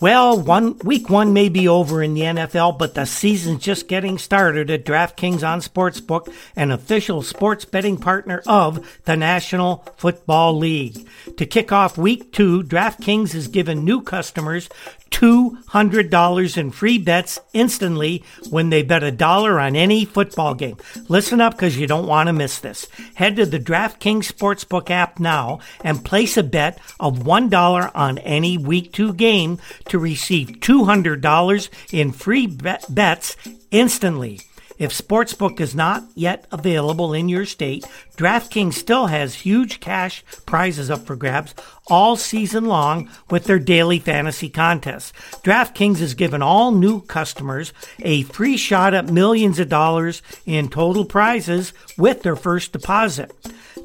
[0.00, 4.18] Well, one week one may be over in the NFL, but the season's just getting
[4.18, 11.06] started at DraftKings on Sportsbook, an official sports betting partner of the National Football League.
[11.36, 14.68] To kick off week two, DraftKings has given new customers
[15.12, 20.76] $200 in free bets instantly when they bet a dollar on any football game.
[21.08, 22.88] Listen up because you don't want to miss this.
[23.14, 28.58] Head to the DraftKings Sportsbook app now and place a bet of $1 on any
[28.58, 33.36] week two game to receive $200 in free bet- bets
[33.70, 34.40] instantly.
[34.82, 37.84] If Sportsbook is not yet available in your state,
[38.16, 41.54] DraftKings still has huge cash prizes up for grabs
[41.86, 45.12] all season long with their daily fantasy contests.
[45.44, 51.04] DraftKings has given all new customers a free shot at millions of dollars in total
[51.04, 53.30] prizes with their first deposit.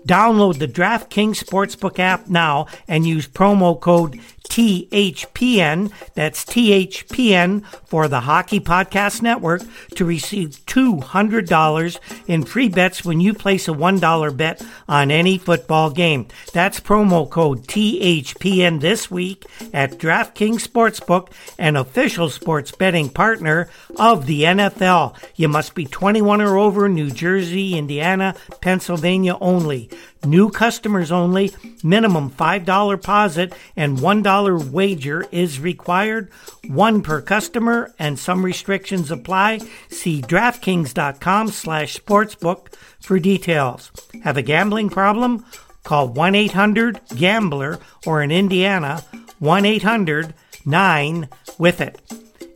[0.08, 8.22] Download the DraftKings Sportsbook app now and use promo code THPN, that's THPN for the
[8.22, 9.62] Hockey Podcast Network,
[9.96, 15.90] to receive $200 in free bets when you place a $1 bet on any football
[15.90, 16.28] game.
[16.54, 24.26] That's promo code THPN this week at DraftKings Sportsbook, an official sports betting partner of
[24.26, 25.16] the NFL.
[25.36, 29.90] You must be 21 or over, New Jersey, Indiana, Pennsylvania only.
[30.26, 31.54] New customers only.
[31.84, 36.30] Minimum $5 deposit and $1 wager is required.
[36.68, 39.60] One per customer and some restrictions apply.
[39.90, 43.92] See DraftKings.com slash sportsbook for details.
[44.24, 45.46] Have a gambling problem?
[45.84, 49.04] Call 1-800-GAMBLER or in Indiana,
[49.42, 52.00] 1-800-9 with it.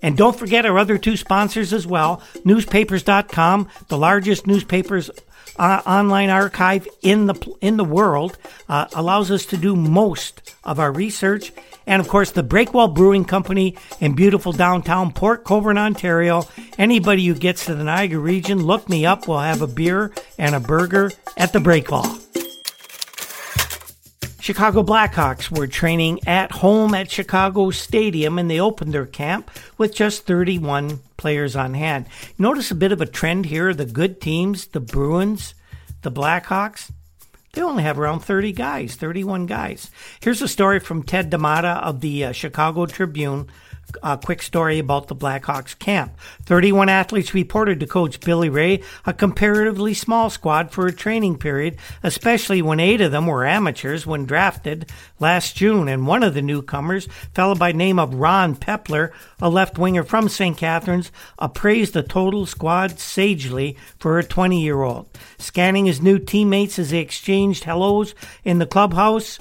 [0.01, 2.21] And don't forget our other two sponsors as well.
[2.43, 5.11] Newspapers.com, the largest newspapers
[5.57, 10.79] uh, online archive in the in the world, uh, allows us to do most of
[10.79, 11.51] our research.
[11.85, 16.47] And of course, the Breakwall Brewing Company in beautiful downtown Port Colborne, Ontario.
[16.77, 19.27] Anybody who gets to the Niagara region, look me up.
[19.27, 22.19] We'll have a beer and a burger at the Breakwall.
[24.41, 29.93] Chicago Blackhawks were training at home at Chicago Stadium and they opened their camp with
[29.93, 32.07] just 31 players on hand.
[32.39, 33.71] Notice a bit of a trend here.
[33.71, 35.53] The good teams, the Bruins,
[36.01, 36.91] the Blackhawks,
[37.53, 39.91] they only have around 30 guys, 31 guys.
[40.21, 43.47] Here's a story from Ted D'Amata of the uh, Chicago Tribune
[44.03, 46.13] a quick story about the Blackhawks camp.
[46.43, 51.77] 31 athletes reported to coach Billy Reay a comparatively small squad for a training period,
[52.03, 54.89] especially when eight of them were amateurs when drafted
[55.19, 55.87] last June.
[55.87, 60.29] And one of the newcomers, fellow by name of Ron Pepler, a left winger from
[60.29, 60.57] St.
[60.57, 65.09] Catharines, appraised the total squad sagely for a 20 year old.
[65.37, 68.13] Scanning his new teammates as they exchanged hellos
[68.43, 69.39] in the clubhouse,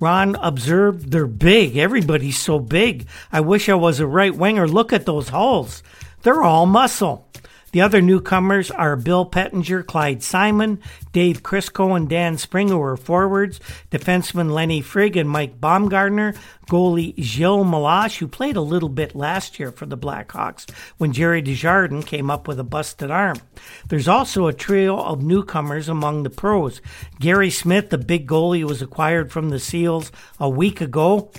[0.00, 1.76] Ron observed they're big.
[1.76, 3.06] Everybody's so big.
[3.30, 4.66] I wish I was a right winger.
[4.66, 5.82] Look at those holes.
[6.22, 7.28] They're all muscle.
[7.72, 10.80] The other newcomers are Bill Pettinger, Clyde Simon,
[11.12, 13.60] Dave Kryskow, and Dan Springer were forwards.
[13.90, 16.34] Defenseman Lenny Frig and Mike Baumgartner.
[16.68, 21.42] Goalie Gilles Meloche, who played a little bit last year for the Blackhawks when Gerry
[21.42, 23.36] Desjardins came up with a busted arm.
[23.88, 26.80] There's also a trio of newcomers among the pros.
[27.18, 31.30] Gary Smith, the big goalie, was acquired from the Seals a week ago.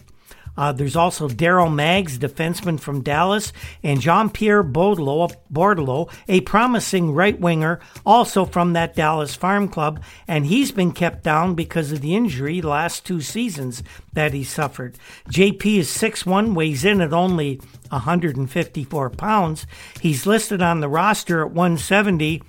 [0.57, 7.39] Uh, there's also Daryl Maggs, defenseman from Dallas, and Jean Pierre Bordeleau, a promising right
[7.39, 12.15] winger, also from that Dallas farm club, and he's been kept down because of the
[12.15, 13.83] injury last two seasons
[14.13, 14.97] that he suffered.
[15.29, 19.65] JP is 6'1, weighs in at only 154 pounds.
[20.01, 22.43] He's listed on the roster at 170.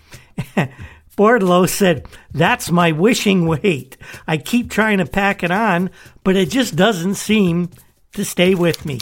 [1.16, 3.96] Bordeleau said, That's my wishing weight.
[4.26, 5.90] I keep trying to pack it on,
[6.24, 7.70] but it just doesn't seem
[8.12, 8.98] to stay with me.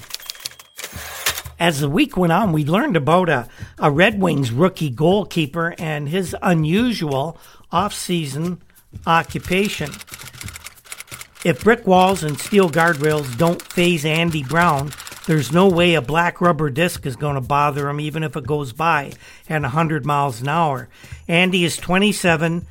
[1.58, 6.08] As the week went on, we learned about a, a Red Wings rookie goalkeeper and
[6.08, 7.36] his unusual
[7.70, 8.62] off-season
[9.06, 9.90] occupation.
[11.44, 14.92] If brick walls and steel guardrails don't phase Andy Brown,
[15.26, 18.46] there's no way a black rubber disc is going to bother him, even if it
[18.46, 19.12] goes by
[19.48, 20.88] at 100 miles an hour.
[21.28, 22.66] Andy is 27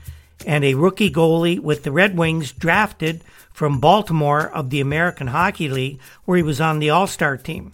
[0.46, 3.24] and a rookie goalie with the Red Wings, drafted
[3.60, 7.74] from Baltimore of the American Hockey League, where he was on the All Star team.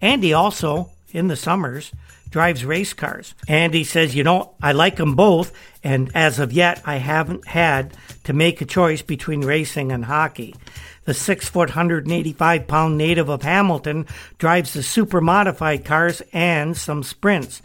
[0.00, 1.92] Andy also, in the summers,
[2.30, 3.34] drives race cars.
[3.46, 5.52] Andy says, You know, I like them both,
[5.84, 10.54] and as of yet, I haven't had to make a choice between racing and hockey.
[11.04, 14.06] The six foot, 185 pound native of Hamilton
[14.38, 17.60] drives the super modified cars and some sprints.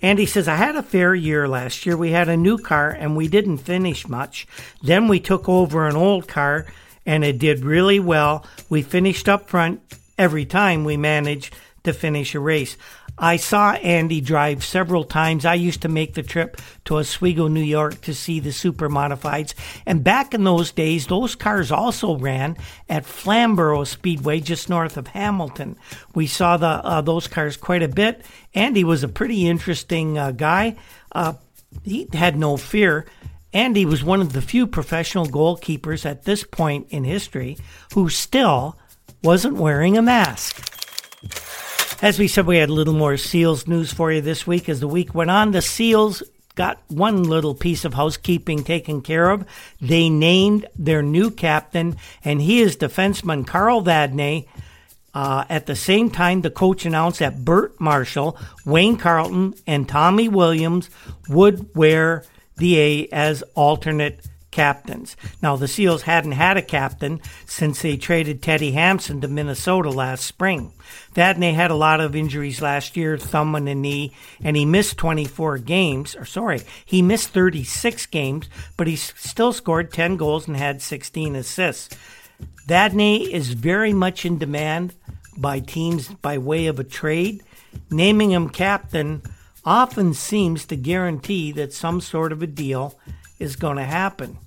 [0.00, 1.96] Andy says, I had a fair year last year.
[1.96, 4.46] We had a new car and we didn't finish much.
[4.80, 6.66] Then we took over an old car
[7.06, 8.44] and it did really well.
[8.68, 9.80] We finished up front
[10.18, 12.76] every time we managed to finish a race.
[13.18, 15.44] I saw Andy drive several times.
[15.44, 19.52] I used to make the trip to Oswego, New York to see the super modifieds.
[19.84, 22.56] And back in those days, those cars also ran
[22.88, 25.76] at Flamborough Speedway just north of Hamilton.
[26.14, 28.24] We saw the uh, those cars quite a bit.
[28.54, 30.76] Andy was a pretty interesting uh, guy.
[31.12, 31.34] Uh,
[31.84, 33.06] he had no fear.
[33.52, 37.58] Andy was one of the few professional goalkeepers at this point in history
[37.94, 38.78] who still
[39.22, 40.66] wasn't wearing a mask.
[42.02, 44.68] As we said, we had a little more Seals news for you this week.
[44.68, 46.22] As the week went on, the Seals
[46.54, 49.44] got one little piece of housekeeping taken care of.
[49.80, 54.46] They named their new captain, and he is defenseman Carol Vadnais.
[55.12, 60.28] Uh, at the same time, the coach announced that Bert Marshall, Wayne Carleton, and Tommy
[60.28, 60.88] Williams
[61.28, 62.24] would wear
[62.60, 64.20] the A as alternate
[64.50, 65.16] captains.
[65.42, 70.24] Now, the Seals hadn't had a captain since they traded Teddy Hampson to Minnesota last
[70.24, 70.72] spring.
[71.14, 74.98] Vadnais had a lot of injuries last year, thumb and a knee, and he missed
[74.98, 80.56] 24 games, or sorry, he missed 36 games, but he still scored 10 goals and
[80.56, 81.96] had 16 assists.
[82.66, 84.94] Vadnais is very much in demand
[85.36, 87.42] by teams by way of a trade.
[87.90, 89.22] Naming him captain
[89.64, 92.98] often seems to guarantee that some sort of a deal
[93.38, 94.38] is going to happen.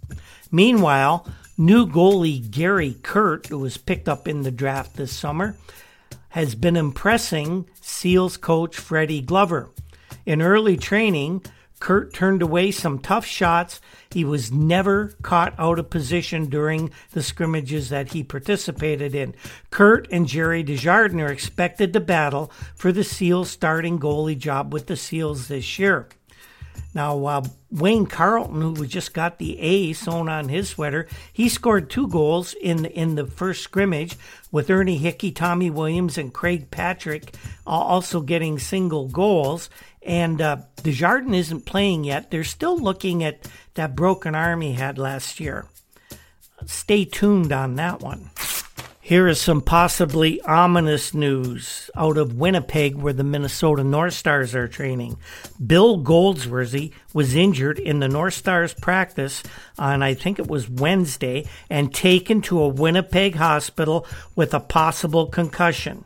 [0.52, 5.56] Meanwhile, new goalie Gary Kurt, who was picked up in the draft this summer,
[6.30, 9.70] has been impressing SEALs coach Freddie Glover.
[10.26, 11.44] In early training,
[11.84, 13.82] Kurt turned away some tough shots.
[14.10, 19.36] He was never caught out of position during the scrimmages that he participated in.
[19.70, 24.88] Kurt and Gerry Desjardins are expected to battle for the SEALs starting goalie job with
[24.88, 26.08] the SEALs this year.
[26.94, 31.90] Now, uh, Wayne Carleton, who just got the A sewn on his sweater, he scored
[31.90, 34.16] two goals in in the first scrimmage
[34.52, 39.70] with Ernie Hicke, Tommy Williams, and Craig Patrick also getting single goals.
[40.04, 42.30] And uh, Desjardins isn't playing yet.
[42.30, 45.66] They're still looking at that broken arm he had last year.
[46.66, 48.30] Stay tuned on that one.
[49.06, 54.70] Here is some possibly ominous news out of Winnipeg, where the Minnesota North Stars are
[54.70, 55.18] training.
[55.68, 59.44] Bill Goldsworthy was injured in the North Stars practice
[59.78, 65.28] on, I think it was Wednesday, and taken to a Winnipeg hospital with a possible
[65.28, 66.06] concussion.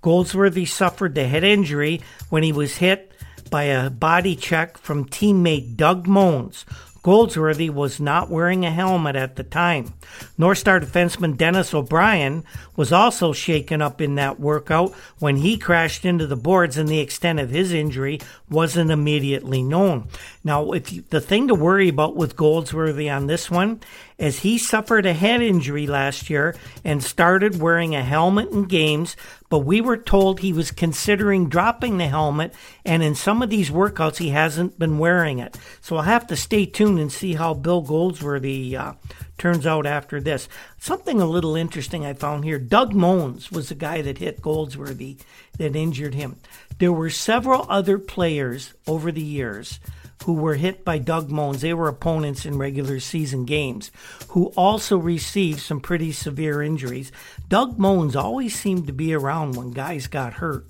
[0.00, 3.10] Goldsworthy suffered the head injury when he was hit
[3.50, 6.64] by a body check from teammate Doug Mohns,
[7.06, 9.94] Goldsworthy was not wearing a helmet at the time.
[10.36, 12.42] North Star defenseman Dennis O'Brien
[12.74, 16.98] was also shaken up in that workout when he crashed into the boards, and the
[16.98, 18.18] extent of his injury
[18.50, 20.08] wasn't immediately known.
[20.46, 23.80] Now, if you, the thing to worry about with Goldsworthy on this one
[24.16, 26.54] is he suffered a head injury last year
[26.84, 29.16] and started wearing a helmet in games
[29.48, 32.52] but we were told he was considering dropping the helmet,
[32.84, 35.56] and in some of these workouts, he hasn't been wearing it.
[35.80, 38.94] So I'll have to stay tuned and see how Bill Goldsworthy uh,
[39.38, 40.48] turns out after this.
[40.78, 45.18] Something a little interesting I found here Doug Mohns was the guy that hit Goldsworthy
[45.58, 46.36] that injured him.
[46.78, 49.78] There were several other players over the years
[50.24, 51.60] who were hit by Doug Mohns.
[51.60, 53.90] They were opponents in regular season games
[54.28, 57.12] who also received some pretty severe injuries.
[57.48, 60.66] Doug Mohns always seemed to be around when guys got hurt.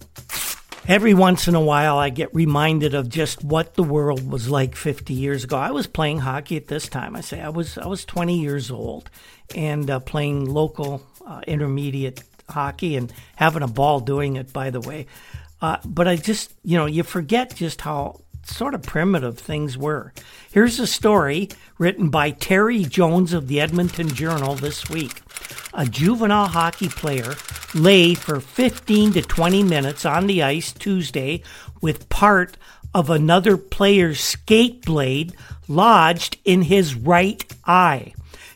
[0.88, 4.76] Every once in a while, I get reminded of just what the world was like
[4.76, 5.56] 50 years ago.
[5.56, 7.16] I was playing hockey at this time.
[7.16, 9.10] I say I was I was 20 years old
[9.56, 14.52] and uh, playing local uh, intermediate hockey and having a ball doing it.
[14.52, 15.06] By the way,
[15.60, 20.12] uh, but I just you know you forget just how sort of primitive things were.
[20.50, 25.22] Here's a story written by Terry Jones of the Edmonton Journal this week.
[25.74, 27.34] A juvenile hockey player
[27.74, 31.42] lay for 15 to 20 minutes on the ice Tuesday
[31.80, 32.56] with part
[32.94, 35.34] of another player's skate blade
[35.68, 38.14] lodged in his right eye.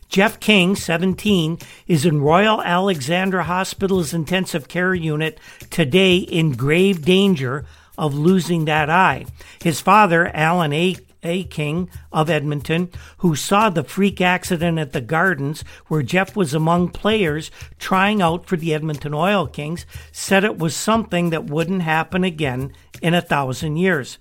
[0.09, 5.39] Jeff King, 17, is in Royal Alexandra Hospital's intensive care unit
[5.71, 7.65] today in grave danger
[8.01, 9.27] of losing that eye.
[9.63, 10.97] His father, Alan A.
[11.23, 11.45] A.
[11.45, 16.89] King of Edmonton, who saw the freak accident at the Gardens where Jeff was among
[16.89, 22.25] players trying out for the Edmonton Oil Kings, said it was something that wouldn't happen
[22.25, 22.73] again
[23.03, 24.19] in a thousand years.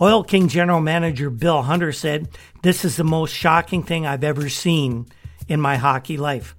[0.00, 2.28] Oil King General Manager Bill Hunter said,
[2.62, 5.06] This is the most shocking thing I've ever seen
[5.48, 6.56] in my hockey life.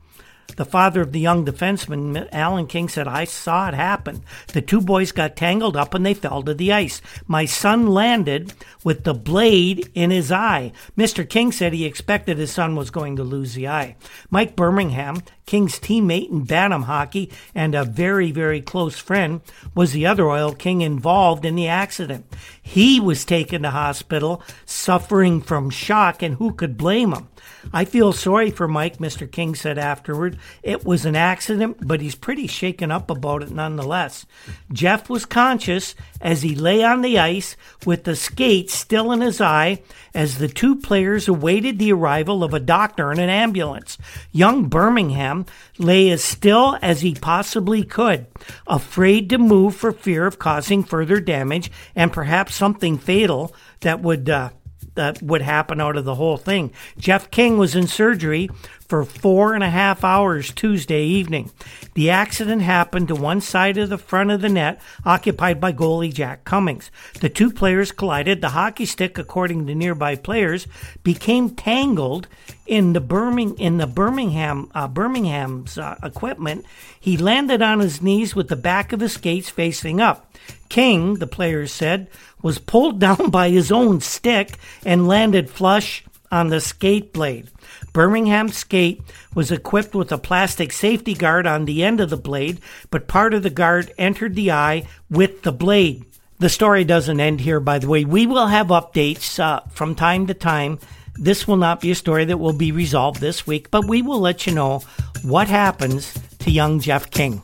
[0.57, 4.23] The father of the young defenseman, Alan King, said, I saw it happen.
[4.53, 7.01] The two boys got tangled up and they fell to the ice.
[7.25, 10.73] My son landed with the blade in his eye.
[10.97, 11.27] Mr.
[11.27, 13.95] King said he expected his son was going to lose the eye.
[14.29, 15.21] Mike Birmingham,
[15.52, 19.41] King's teammate in Bantam hockey and a very, very close friend,
[19.76, 22.26] was the other Oil King involved in the accident.
[22.62, 27.28] He was taken to hospital suffering from shock, and who could blame him?
[27.74, 29.30] I feel sorry for Mike, Mr.
[29.30, 30.39] King said afterward.
[30.64, 34.26] It was an accident, but he's pretty shaken up about it nonetheless.
[34.72, 39.41] Jeff was conscious as he lay on the ice with the skate still in his
[39.41, 39.82] eye
[40.14, 43.97] as the two players awaited the arrival of a doctor and an ambulance.
[44.32, 45.40] Young Birmingham
[45.77, 48.27] lay as still as he possibly could,
[48.67, 54.29] afraid to move for fear of causing further damage and perhaps something fatal that would
[54.29, 54.49] uh,
[54.95, 56.71] that would happen out of the whole thing.
[56.97, 58.49] Jeff King was in surgery
[58.87, 61.49] for four and a half hours Tuesday evening.
[61.93, 66.13] The accident happened to one side of the front of the net, occupied by goalie
[66.13, 66.91] Jack Cummings.
[67.21, 68.41] The two players collided.
[68.41, 70.67] The hockey stick, according to nearby players,
[71.03, 72.27] became tangled
[72.65, 76.65] in the Birmingham in the Birmingham uh, Birmingham's uh, equipment.
[76.99, 80.30] He landed on his knees with the back of his skates facing up.
[80.69, 82.07] King, the players said,
[82.41, 87.49] was pulled down by his own stick and landed flush on the skate blade.
[87.93, 89.01] Birmingham's skate
[89.35, 93.33] was equipped with a plastic safety guard on the end of the blade, but part
[93.33, 96.05] of the guard entered the eye with the blade.
[96.39, 98.05] The story doesn't end here, by the way.
[98.05, 100.79] We will have updates uh, from time to time.
[101.15, 104.19] This will not be a story that will be resolved this week, but we will
[104.19, 104.81] let you know
[105.21, 107.41] what happens to young Jeff King.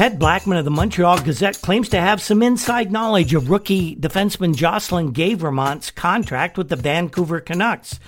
[0.00, 4.56] Ted Blackman of the Montreal Gazette claims to have some inside knowledge of rookie defenseman
[4.56, 8.00] Jocelyn Guevremont's contract with the Vancouver Canucks.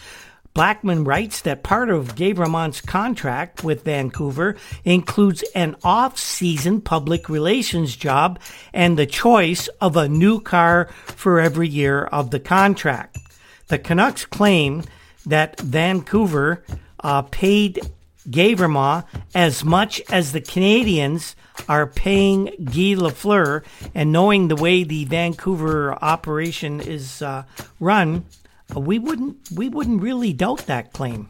[0.54, 8.40] Blackman writes that part of Gavremont's contract with Vancouver includes an off-season public relations job
[8.72, 13.18] and the choice of a new car for every year of the contract.
[13.68, 14.84] The Canucks claim
[15.26, 16.64] that Vancouver
[17.00, 17.80] uh, paid
[18.28, 19.04] Guevremont
[19.34, 21.34] as much as the Canadiens
[21.68, 23.64] are paying Guy Lafleur,
[23.94, 27.44] and knowing the way the Vancouver operation is uh,
[27.78, 28.24] run,
[28.74, 31.28] uh, we wouldn't we wouldn't really doubt that claim.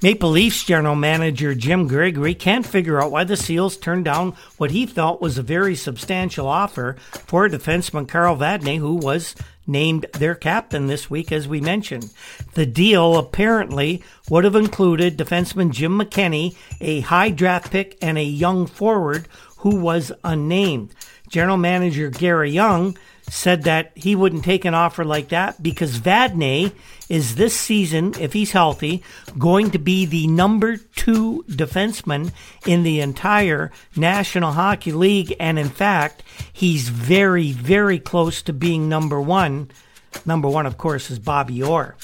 [0.00, 4.70] Maple Leafs general manager Jim Gregory can't figure out why the Seals turned down what
[4.70, 6.94] he felt was a very substantial offer
[7.26, 9.34] for defenseman Carol Vadnais, who was
[9.68, 12.10] named their captain this week, as we mentioned.
[12.54, 18.24] The deal apparently would have included defenseman Jim McKenny, a high draft pick, and a
[18.24, 20.94] young forward who was unnamed.
[21.28, 22.96] General manager Gary Young
[23.30, 26.72] said that he wouldn't take an offer like that because Vadnais
[27.08, 29.02] is this season, if he's healthy,
[29.38, 32.32] going to be the number two defenseman
[32.66, 35.34] in the entire National Hockey League.
[35.40, 36.22] And in fact,
[36.52, 39.70] he's very, very close to being number one.
[40.24, 41.96] Number one, of course, is Bobby Orr.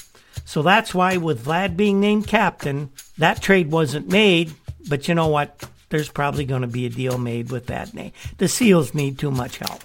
[0.45, 4.53] So that's why, with Vlad being named captain, that trade wasn't made.
[4.87, 5.67] But you know what?
[5.89, 8.11] There's probably going to be a deal made with Vadnais.
[8.37, 9.81] The Seals need too much help.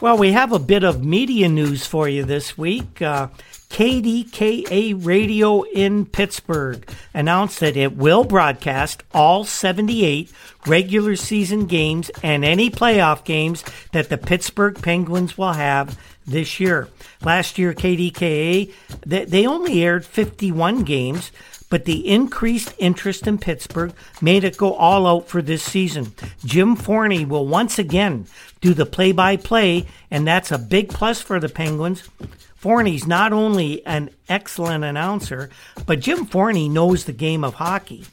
[0.00, 3.02] Well, we have a bit of media news for you this week.
[3.02, 3.28] Uh,
[3.68, 10.32] KDKA Radio in Pittsburgh announced that it will broadcast all 78
[10.66, 16.88] regular season games and any playoff games that the Pittsburgh Penguins will have this year.
[17.22, 18.72] Last year, KDKA,
[19.04, 21.30] they only aired 51 games,
[21.68, 23.92] but the increased interest in Pittsburgh
[24.22, 26.14] made it go all out for this season.
[26.42, 28.26] Jim Forney will once again
[28.60, 32.08] do the play by play, and that's a big plus for the Penguins.
[32.56, 35.48] Forney's not only an excellent announcer,
[35.86, 38.04] but Jim Forney knows the game of hockey.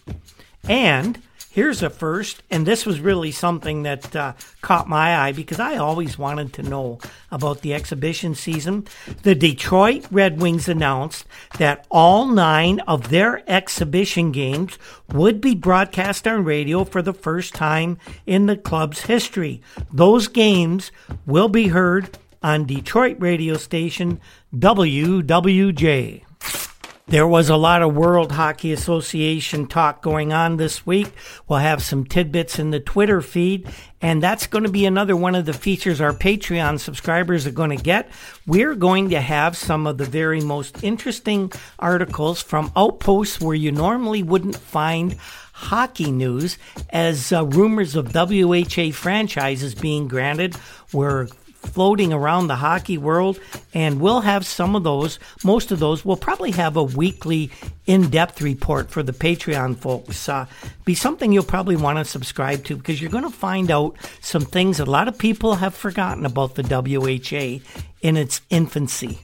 [0.67, 1.21] And
[1.57, 5.77] Here's a first, and this was really something that uh, caught my eye because I
[5.77, 6.99] always wanted to know
[7.31, 8.85] about the exhibition season.
[9.23, 11.25] The Detroit Red Wings announced
[11.57, 14.77] that all nine of their exhibition games
[15.11, 17.97] would be broadcast on radio for the first time
[18.27, 19.59] in the club's history.
[19.91, 20.91] Those games
[21.25, 24.21] will be heard on Detroit radio station
[24.55, 26.21] WWJ.
[27.09, 31.07] There was a lot of World Hockey Association talk going on this week.
[31.47, 33.65] We'll have some tidbits in the Twitter feed,
[34.01, 37.69] and that's going to be another one of the features our Patreon subscribers are going
[37.69, 38.09] to get.
[38.45, 41.49] We're going to have some of the very most interesting
[41.79, 45.15] articles from outposts where you normally wouldn't find
[45.53, 46.57] hockey news
[46.89, 50.57] as uh, rumors of WHA franchises being granted
[50.91, 51.29] were
[51.77, 53.39] floating around the hockey world,
[53.71, 55.19] and we'll have some of those.
[55.43, 56.03] Most of those.
[56.03, 57.51] We'll probably have a weekly
[57.85, 60.27] in depth report for the Patreon folks.
[60.27, 60.47] Uh,
[60.85, 64.41] be something you'll probably want to subscribe to because you're going to find out some
[64.41, 67.63] things a lot of people have forgotten about the WHA
[68.01, 69.19] in its infancy.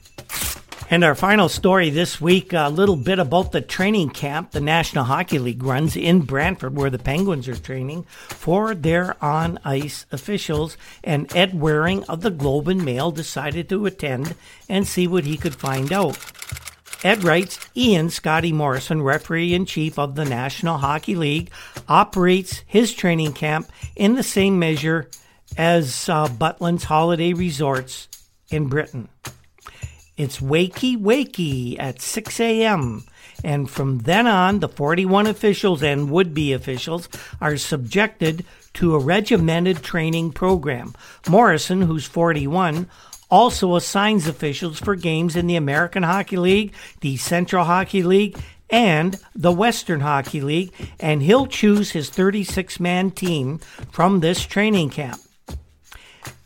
[0.90, 5.04] And our final story this week a little bit about the training camp the National
[5.04, 10.76] Hockey League runs in Brantford, where the Penguins are training for their on ice officials.
[11.02, 14.34] And Ed Waring of the Globe and Mail decided to attend
[14.68, 16.18] and see what he could find out.
[17.02, 21.50] Ed writes Ian Scotty Morrison, referee in chief of the National Hockey League,
[21.88, 25.08] operates his training camp in the same measure
[25.56, 28.08] as uh, Butlin's holiday resorts
[28.50, 29.08] in Britain.
[30.16, 33.04] It's wakey wakey at 6 a.m.
[33.42, 37.08] And from then on, the 41 officials and would be officials
[37.40, 38.44] are subjected
[38.74, 40.94] to a regimented training program.
[41.28, 42.88] Morrison, who's 41,
[43.30, 48.38] also assigns officials for games in the American Hockey League, the Central Hockey League,
[48.70, 53.58] and the Western Hockey League, and he'll choose his 36 man team
[53.90, 55.20] from this training camp.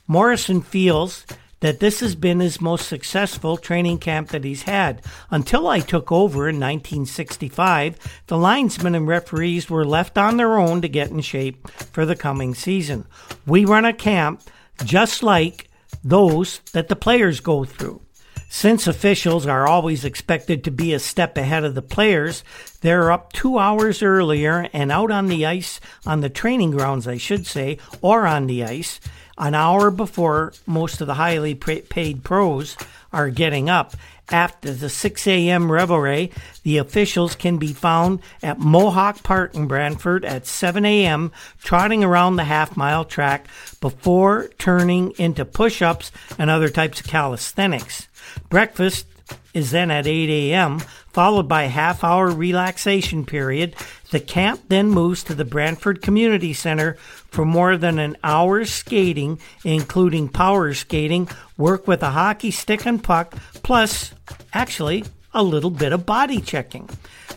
[0.07, 1.27] Morrison feels
[1.61, 5.03] that this has been his most successful training camp that he's had.
[5.31, 10.83] Until I took over in 1965, the linesmen and referees were left on their own
[10.83, 13.07] to get in shape for the coming season.
[13.47, 14.43] We run a camp
[14.85, 15.69] just like
[16.05, 18.03] those that the players go through.
[18.51, 22.43] Since officials are always expected to be a step ahead of the players,
[22.81, 27.19] they're up two hours earlier and out on the ice, on the training grounds, I
[27.19, 29.01] should say, or on the ice,
[29.39, 32.77] an hour before most of the highly paid pros
[33.13, 33.95] are getting up.
[34.31, 35.73] After the 6 a.m.
[35.73, 36.31] revelry,
[36.63, 41.33] the officials can be found at Mohawk Park in Brantford at 7 a.m.,
[41.63, 43.47] trotting around the half mile track
[43.81, 48.07] before turning into push ups and other types of calisthenics.
[48.51, 49.07] Breakfast
[49.55, 50.81] is then at 8 a.m.,
[51.13, 53.75] followed by a half hour relaxation period.
[54.11, 56.95] The camp then moves to the Brantford Community Center
[57.31, 63.03] for more than an hour's skating, including power skating, work with a hockey stick and
[63.03, 64.13] puck, plus,
[64.53, 65.05] actually,
[65.35, 66.89] a little bit of body checking.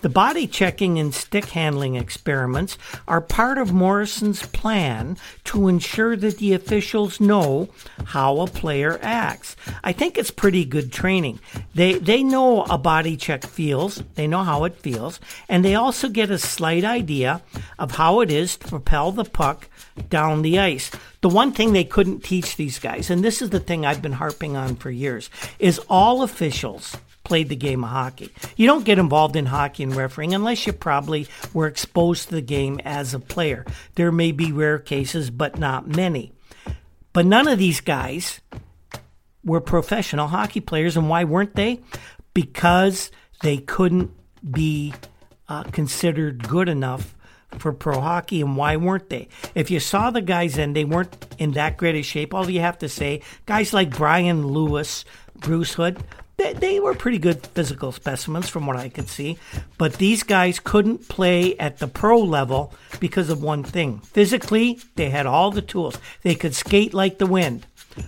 [0.02, 2.78] The body checking and stick handling experiments
[3.08, 7.70] are part of Morrison's plan to ensure that the officials know
[8.06, 9.56] how a player acts.
[9.84, 11.39] I think it's pretty good training.
[11.76, 16.10] They they know a body check feels, they know how it feels, and they also
[16.10, 17.44] get a slight idea
[17.78, 19.70] of how it is to propel the puck
[20.10, 20.89] down the ice.
[21.22, 24.14] The one thing they couldn't teach these guys, and this is the thing I've been
[24.14, 25.30] harping on for years,
[25.60, 26.98] is all officials
[27.32, 28.29] played the game of hockey.
[28.57, 32.41] You don't get involved in hockey and refereeing unless you probably were exposed to the
[32.41, 33.65] game as a player.
[33.95, 36.34] There may be rare cases, but not many.
[37.13, 38.41] But none of these guys
[39.45, 41.79] were professional hockey players, and why weren't they?
[42.34, 43.11] Because
[43.43, 44.11] they couldn't
[44.43, 44.93] be
[45.47, 47.15] uh, considered good enough
[47.59, 49.29] for pro hockey and why weren't they?
[49.55, 52.59] If you saw the guys and they weren't in that great a shape, all you
[52.59, 55.05] have to say, guys like Bryan Lewis,
[55.38, 56.03] Bruce Hood,
[56.42, 59.38] they, they were pretty good physical specimens from what I could see.
[59.78, 64.00] But these guys couldn't play at the pro level because of one thing.
[64.00, 65.98] Physically, they had all the tools.
[66.24, 67.66] They could skate like the wind.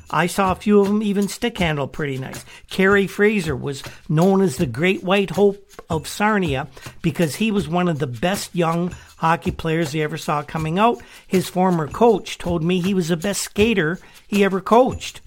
[0.10, 2.46] I saw a few of them even stick handle pretty nice.
[2.70, 6.68] Kerry Fraser was known as the Great White Hope of Sarnia
[7.02, 11.02] because he was one of the best young hockey players he ever saw coming out.
[11.28, 15.20] His former coach told me he was the best skater he ever coached.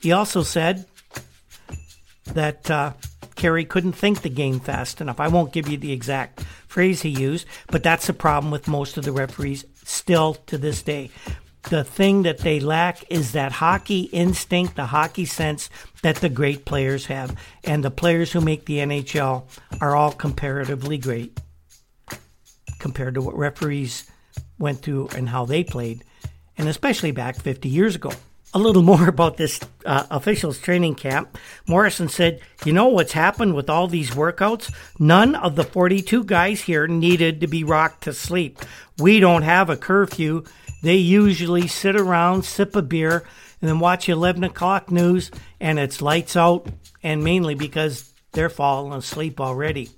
[0.00, 0.84] He also said
[2.32, 2.92] that uh,
[3.36, 5.20] Kerry couldn't think the game fast enough.
[5.20, 8.96] I won't give you the exact phrase he used, but that's the problem with most
[8.96, 11.10] of the referees still to this day.
[11.70, 15.70] The thing that they lack is that hockey instinct, the hockey sense
[16.02, 17.36] that the great players have.
[17.64, 19.44] And the players who make the NHL
[19.80, 21.40] are all comparatively great
[22.78, 24.10] compared to what referees
[24.58, 26.04] went through and how they played,
[26.58, 28.12] and especially back 50 years ago.
[28.54, 31.36] A little more about this uh, officials training camp.
[31.66, 34.72] Morrison said, You know what's happened with all these workouts?
[34.98, 38.58] None of the 42 guys here needed to be rocked to sleep.
[38.98, 40.44] We don't have a curfew.
[40.82, 43.24] They usually sit around, sip a beer,
[43.60, 46.68] and then watch 11 o'clock news, and it's lights out,
[47.02, 49.90] and mainly because they're falling asleep already.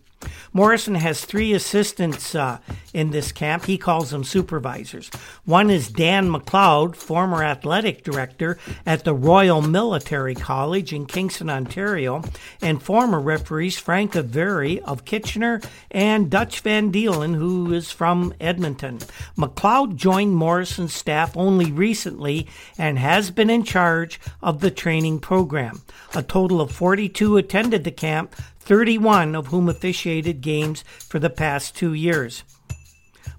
[0.53, 2.59] Morrison has three assistants uh,
[2.95, 3.67] in this camp.
[3.67, 5.11] He calls them supervisors.
[5.45, 12.23] One is Dan McLeod, former athletic director at the Royal Military College in Kingston, Ontario,
[12.63, 15.61] and former referees Frank Avery of Kitchener
[15.91, 18.99] and Dutch Van Deelen, who is from Edmonton.
[19.37, 22.47] McLeod joined Morrison's staff only recently
[22.79, 25.83] and has been in charge of the training program.
[26.15, 28.35] A total of 42 attended the camp,
[28.67, 32.43] 31 of whom officiated games for the past two years.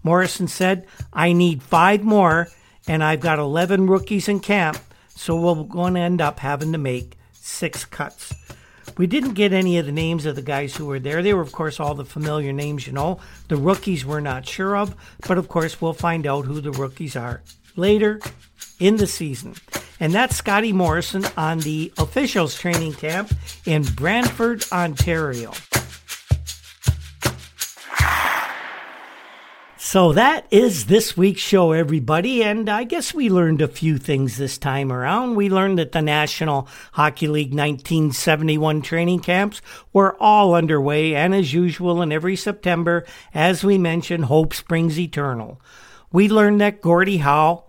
[0.02, 2.48] Morrison said, I need five more,
[2.88, 4.78] and I've got 11 rookies in camp,
[5.10, 8.34] so we're going to end up having to make six cuts.
[8.98, 11.22] We didn't get any of the names of the guys who were there.
[11.22, 13.20] They were, of course, all the familiar names, you know.
[13.50, 14.96] The rookies we're not sure of,
[15.28, 17.44] but of course, we'll find out who the rookies are
[17.76, 18.20] later
[18.80, 19.56] in the season.
[20.00, 23.32] And that's Scotty Morrison on the officials training camp
[23.66, 25.54] in Brantford, Ontario.
[29.80, 32.44] So that is this week's show, everybody.
[32.44, 35.36] And I guess we learned a few things this time around.
[35.36, 39.62] We learned that the National Hockey League 1971 training camps
[39.94, 41.16] were all underway.
[41.16, 45.62] And as usual, in every September, as we mentioned, hope springs eternal.
[46.12, 47.66] We learned that Gordie Howe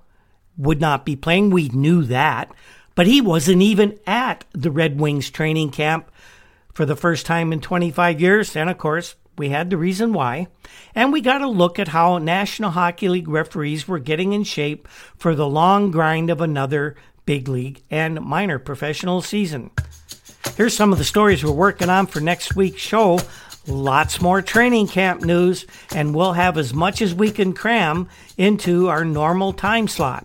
[0.58, 1.50] would not be playing.
[1.50, 2.52] We knew that.
[2.94, 6.10] But he wasn't even at the Red Wings training camp
[6.74, 8.56] for the first time in 25 years.
[8.56, 10.48] And of course, we had the reason why.
[10.94, 14.88] And we got a look at how National Hockey League referees were getting in shape
[15.16, 19.70] for the long grind of another big league and minor professional season.
[20.56, 23.20] Here's some of the stories we're working on for next week's show.
[23.68, 28.08] Lots more training camp news, and we'll have as much as we can cram
[28.38, 30.24] into our normal time slot.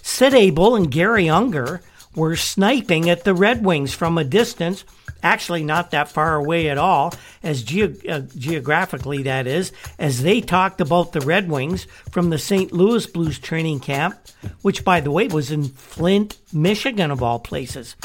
[0.00, 1.82] Sid Abel and Garry Unger
[2.14, 4.84] were sniping at the Red Wings from a distance,
[5.24, 10.40] actually not that far away at all, as ge- uh, geographically that is, as they
[10.40, 12.72] talked about the Red Wings from the St.
[12.72, 14.16] Louis Blues training camp,
[14.60, 17.96] which, by the way, was in Flint, Michigan, of all places.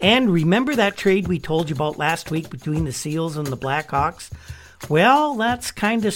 [0.00, 3.56] And remember that trade we told you about last week between the Seals and the
[3.56, 4.30] Blackhawks?
[4.90, 6.14] Well, that's kind of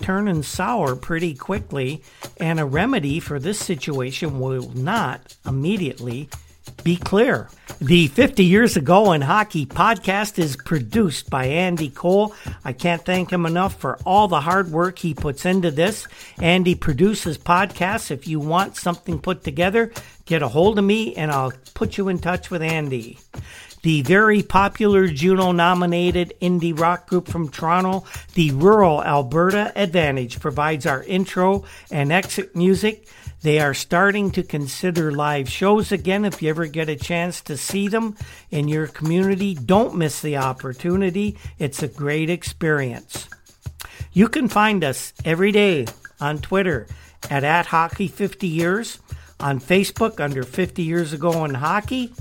[0.00, 2.02] turning sour pretty quickly,
[2.38, 6.30] and a remedy for this situation will not immediately
[6.84, 7.48] be clear.
[7.80, 12.34] The 50 Years Ago in Hockey podcast is produced by Andy Cole.
[12.64, 16.08] I can't thank him enough for all the hard work he puts into this.
[16.40, 18.10] Andy produces podcasts.
[18.10, 19.92] If you want something put together,
[20.24, 23.18] get a hold of me and I'll put you in touch with Andy.
[23.82, 28.04] The very popular Juno nominated indie rock group from Toronto,
[28.34, 33.06] the Rural Alberta Advantage, provides our intro and exit music.
[33.42, 36.24] They are starting to consider live shows again.
[36.24, 38.16] If you ever get a chance to see them
[38.50, 41.36] in your community, don't miss the opportunity.
[41.58, 43.28] It's a great experience.
[44.12, 45.86] You can find us every day
[46.20, 46.88] on Twitter
[47.30, 48.98] at, at Hockey 50 Years,
[49.38, 52.12] on Facebook under 50 Years Ago in Hockey.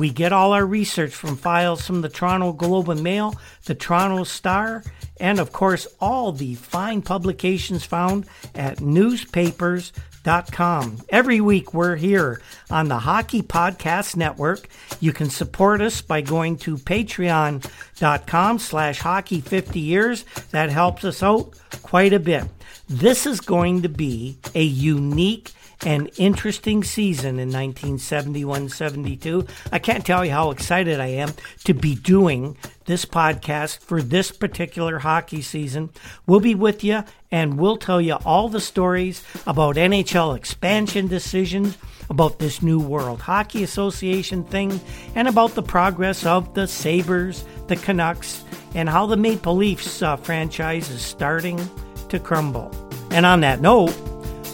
[0.00, 3.34] We get all our research from files from the Toronto Globe and Mail,
[3.66, 4.82] the Toronto Star,
[5.20, 8.24] and of course all the fine publications found
[8.54, 9.92] at newspapers
[10.24, 10.98] Com.
[11.10, 12.40] Every week we're here
[12.70, 14.68] on the Hockey Podcast Network.
[15.00, 20.24] You can support us by going to patreon.com slash hockey 50 years.
[20.50, 22.44] That helps us out quite a bit.
[22.88, 25.52] This is going to be a unique
[25.84, 29.46] and interesting season in 1971 72.
[29.72, 31.30] I can't tell you how excited I am
[31.64, 35.90] to be doing this podcast for this particular hockey season.
[36.26, 41.78] We'll be with you and we'll tell you all the stories about NHL expansion decisions,
[42.10, 44.80] about this new World Hockey Association thing,
[45.14, 50.16] and about the progress of the Sabres, the Canucks, and how the Maple Leafs uh,
[50.16, 51.60] franchise is starting
[52.08, 52.74] to crumble.
[53.12, 53.94] And on that note,